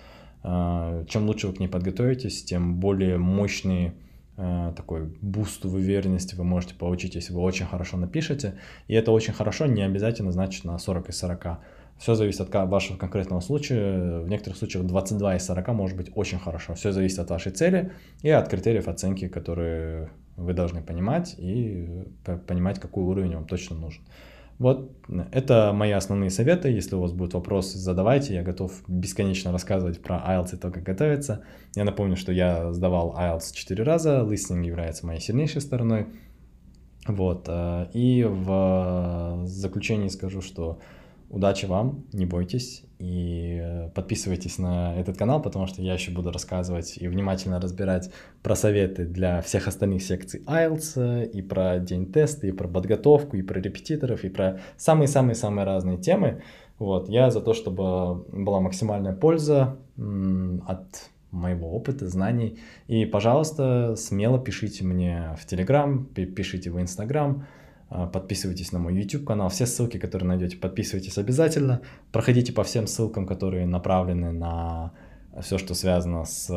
А, 0.42 1.06
чем 1.06 1.26
лучше 1.26 1.48
вы 1.48 1.54
к 1.54 1.60
ней 1.60 1.68
подготовитесь, 1.68 2.44
тем 2.44 2.78
более 2.78 3.16
мощные 3.16 3.94
такой 4.36 5.06
boost 5.22 5.64
в 5.64 5.74
уверенности 5.74 6.34
вы 6.34 6.44
можете 6.44 6.74
получить, 6.74 7.14
если 7.14 7.32
вы 7.32 7.40
очень 7.40 7.66
хорошо 7.66 7.96
напишете. 7.96 8.58
И 8.86 8.94
это 8.94 9.12
очень 9.12 9.32
хорошо 9.32 9.66
не 9.66 9.82
обязательно 9.82 10.32
значит 10.32 10.64
на 10.64 10.78
40 10.78 11.08
из 11.08 11.18
40. 11.18 11.58
Все 11.98 12.14
зависит 12.14 12.42
от 12.42 12.68
вашего 12.68 12.98
конкретного 12.98 13.40
случая. 13.40 14.20
В 14.20 14.28
некоторых 14.28 14.58
случаях 14.58 14.84
22 14.84 15.36
из 15.36 15.46
40 15.46 15.68
может 15.68 15.96
быть 15.96 16.10
очень 16.14 16.38
хорошо. 16.38 16.74
Все 16.74 16.92
зависит 16.92 17.18
от 17.18 17.30
вашей 17.30 17.52
цели 17.52 17.92
и 18.22 18.28
от 18.28 18.48
критериев 18.48 18.88
оценки, 18.88 19.28
которые 19.28 20.10
вы 20.36 20.52
должны 20.52 20.82
понимать 20.82 21.34
и 21.38 22.04
понимать, 22.46 22.78
какой 22.78 23.04
уровень 23.04 23.34
вам 23.34 23.46
точно 23.46 23.76
нужен. 23.76 24.02
Вот 24.58 24.92
это 25.32 25.72
мои 25.74 25.92
основные 25.92 26.30
советы. 26.30 26.70
Если 26.70 26.94
у 26.94 27.00
вас 27.00 27.12
будут 27.12 27.34
вопросы, 27.34 27.78
задавайте. 27.78 28.34
Я 28.34 28.42
готов 28.42 28.72
бесконечно 28.88 29.52
рассказывать 29.52 30.02
про 30.02 30.16
IELTS 30.16 30.54
и 30.54 30.58
то, 30.58 30.70
как 30.70 30.82
готовиться. 30.82 31.44
Я 31.74 31.84
напомню, 31.84 32.16
что 32.16 32.32
я 32.32 32.72
сдавал 32.72 33.14
IELTS 33.18 33.52
4 33.52 33.82
раза. 33.84 34.20
Listening 34.20 34.64
является 34.64 35.06
моей 35.06 35.20
сильнейшей 35.20 35.60
стороной. 35.60 36.06
Вот. 37.06 37.44
Э, 37.48 37.88
и 37.92 38.24
в 38.24 39.42
заключении 39.44 40.08
скажу, 40.08 40.40
что 40.40 40.78
Удачи 41.28 41.66
вам, 41.66 42.04
не 42.12 42.24
бойтесь 42.24 42.84
и 42.98 43.60
э, 43.62 43.90
подписывайтесь 43.90 44.58
на 44.58 44.98
этот 44.98 45.16
канал, 45.16 45.42
потому 45.42 45.66
что 45.66 45.82
я 45.82 45.94
еще 45.94 46.10
буду 46.10 46.30
рассказывать 46.30 46.96
и 46.98 47.08
внимательно 47.08 47.60
разбирать 47.60 48.10
про 48.42 48.56
советы 48.56 49.04
для 49.04 49.42
всех 49.42 49.68
остальных 49.68 50.02
секций 50.02 50.42
IELTS, 50.46 51.26
и 51.26 51.42
про 51.42 51.78
день 51.78 52.10
теста, 52.10 52.46
и 52.46 52.52
про 52.52 52.68
подготовку, 52.68 53.36
и 53.36 53.42
про 53.42 53.60
репетиторов, 53.60 54.24
и 54.24 54.28
про 54.28 54.60
самые-самые-самые 54.76 55.64
разные 55.64 55.98
темы. 55.98 56.42
Вот, 56.78 57.08
я 57.08 57.30
за 57.30 57.40
то, 57.40 57.54
чтобы 57.54 58.24
была 58.32 58.60
максимальная 58.60 59.14
польза 59.14 59.78
от 59.96 61.10
моего 61.30 61.72
опыта, 61.72 62.08
знаний. 62.08 62.58
И, 62.86 63.04
пожалуйста, 63.04 63.94
смело 63.96 64.38
пишите 64.38 64.84
мне 64.84 65.36
в 65.38 65.46
Telegram, 65.50 66.04
пишите 66.04 66.70
в 66.70 66.76
а, 66.76 67.46
подписывайтесь 67.88 68.72
на 68.72 68.78
мой 68.78 68.94
YouTube 68.94 69.24
канал. 69.24 69.48
Все 69.48 69.66
ссылки, 69.66 69.98
которые 69.98 70.28
найдете, 70.28 70.56
подписывайтесь 70.56 71.18
обязательно. 71.18 71.82
Проходите 72.12 72.52
по 72.52 72.64
всем 72.64 72.86
ссылкам, 72.86 73.26
которые 73.26 73.66
направлены 73.66 74.32
на 74.32 74.92
все, 75.40 75.58
что 75.58 75.74
связано 75.74 76.24
с 76.24 76.48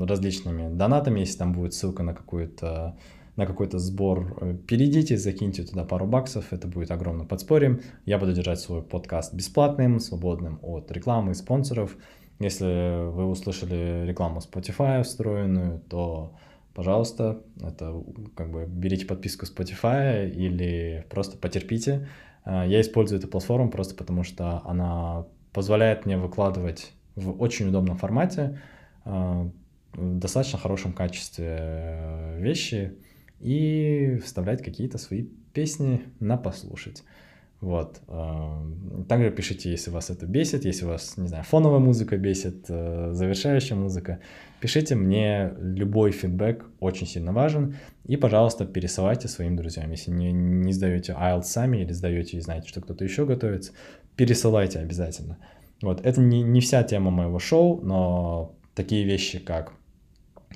различными 0.00 0.74
донатами. 0.74 1.20
Если 1.20 1.38
там 1.38 1.52
будет 1.52 1.74
ссылка 1.74 2.02
на 2.02 2.14
какую-то 2.14 2.96
на 3.36 3.46
какой-то 3.46 3.78
сбор, 3.78 4.36
э, 4.40 4.54
перейдите, 4.66 5.16
закиньте 5.16 5.62
туда 5.62 5.84
пару 5.84 6.06
баксов, 6.06 6.52
это 6.52 6.68
будет 6.68 6.90
огромным 6.90 7.26
подспорьем. 7.26 7.80
Я 8.04 8.18
буду 8.18 8.34
держать 8.34 8.60
свой 8.60 8.82
подкаст 8.82 9.32
бесплатным, 9.32 9.98
свободным 9.98 10.58
от 10.62 10.92
рекламы 10.92 11.30
и 11.30 11.34
спонсоров. 11.34 11.96
Если 12.38 13.10
вы 13.10 13.26
услышали 13.26 14.04
рекламу 14.06 14.40
Spotify 14.40 15.02
встроенную, 15.02 15.80
то, 15.88 16.34
пожалуйста, 16.80 17.42
это 17.60 18.02
как 18.34 18.50
бы 18.50 18.64
берите 18.66 19.04
подписку 19.04 19.44
Spotify 19.44 20.30
или 20.30 21.04
просто 21.10 21.36
потерпите. 21.36 22.08
Э, 22.46 22.64
я 22.66 22.80
использую 22.80 23.18
эту 23.18 23.28
платформу 23.28 23.70
просто 23.70 23.94
потому, 23.94 24.22
что 24.22 24.62
она 24.64 25.26
позволяет 25.52 26.06
мне 26.06 26.16
выкладывать 26.16 26.92
в 27.16 27.38
очень 27.38 27.68
удобном 27.68 27.98
формате, 27.98 28.62
э, 29.04 29.50
в 29.92 30.18
достаточно 30.18 30.58
хорошем 30.58 30.94
качестве 30.94 32.36
вещи, 32.38 32.96
и 33.40 34.18
вставлять 34.24 34.62
какие-то 34.62 34.96
свои 34.96 35.24
песни 35.52 36.00
на 36.18 36.38
послушать. 36.38 37.04
Вот. 37.60 38.00
Эм, 38.08 39.04
также 39.06 39.30
пишите, 39.30 39.70
если 39.70 39.90
вас 39.90 40.08
это 40.08 40.26
бесит, 40.26 40.64
если 40.64 40.86
вас, 40.86 41.18
не 41.18 41.28
знаю, 41.28 41.44
фоновая 41.44 41.78
музыка 41.78 42.16
бесит, 42.16 42.64
э, 42.68 43.10
завершающая 43.12 43.76
музыка. 43.76 44.20
Пишите 44.60 44.94
мне, 44.94 45.52
любой 45.58 46.10
фидбэк 46.12 46.64
очень 46.80 47.06
сильно 47.06 47.32
важен. 47.32 47.76
И, 48.06 48.16
пожалуйста, 48.16 48.64
пересылайте 48.64 49.28
своим 49.28 49.56
друзьям. 49.56 49.90
Если 49.90 50.10
не, 50.10 50.32
не 50.32 50.72
сдаете 50.72 51.12
IELTS 51.12 51.42
сами 51.42 51.78
или 51.78 51.92
сдаете 51.92 52.38
и 52.38 52.40
знаете, 52.40 52.68
что 52.68 52.80
кто-то 52.80 53.04
еще 53.04 53.26
готовится, 53.26 53.72
пересылайте 54.16 54.78
обязательно. 54.78 55.36
Вот. 55.82 56.04
Это 56.04 56.20
не, 56.20 56.42
не 56.42 56.60
вся 56.60 56.82
тема 56.82 57.10
моего 57.10 57.38
шоу, 57.38 57.82
но 57.82 58.54
такие 58.74 59.04
вещи, 59.04 59.38
как 59.38 59.74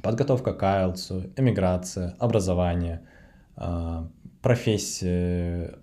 подготовка 0.02 0.54
к 0.54 0.62
IELTS, 0.62 1.32
эмиграция, 1.36 2.16
образование, 2.18 3.02
а, 3.56 4.08
профессия, 4.42 5.78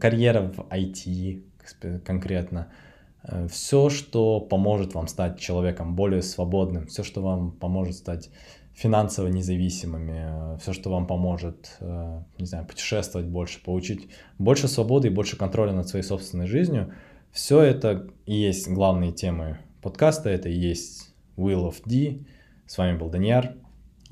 карьера 0.00 0.42
в 0.42 0.60
IT 0.70 2.00
конкретно. 2.04 2.68
Э, 3.22 3.46
все, 3.48 3.90
что 3.90 4.40
поможет 4.40 4.94
вам 4.94 5.08
стать 5.08 5.38
человеком 5.38 5.94
более 5.94 6.22
свободным, 6.22 6.86
все, 6.86 7.02
что 7.02 7.22
вам 7.22 7.52
поможет 7.52 7.96
стать 7.96 8.30
финансово 8.74 9.28
независимыми, 9.28 10.58
все, 10.58 10.72
что 10.72 10.90
вам 10.90 11.06
поможет, 11.06 11.76
э, 11.80 12.22
не 12.38 12.46
знаю, 12.46 12.66
путешествовать 12.66 13.28
больше, 13.28 13.62
получить 13.62 14.08
больше 14.38 14.68
свободы 14.68 15.08
и 15.08 15.10
больше 15.10 15.36
контроля 15.36 15.72
над 15.72 15.88
своей 15.88 16.04
собственной 16.04 16.46
жизнью, 16.46 16.94
все 17.30 17.60
это 17.60 18.08
и 18.26 18.34
есть 18.34 18.68
главные 18.68 19.12
темы 19.12 19.58
подкаста, 19.80 20.30
это 20.30 20.48
и 20.48 20.54
есть 20.54 21.14
Will 21.36 21.68
of 21.68 21.82
D. 21.86 22.24
С 22.66 22.78
вами 22.78 22.96
был 22.96 23.08
Даниар. 23.08 23.54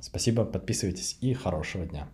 Спасибо, 0.01 0.45
подписывайтесь 0.45 1.19
и 1.21 1.35
хорошего 1.35 1.87
дня. 1.87 2.09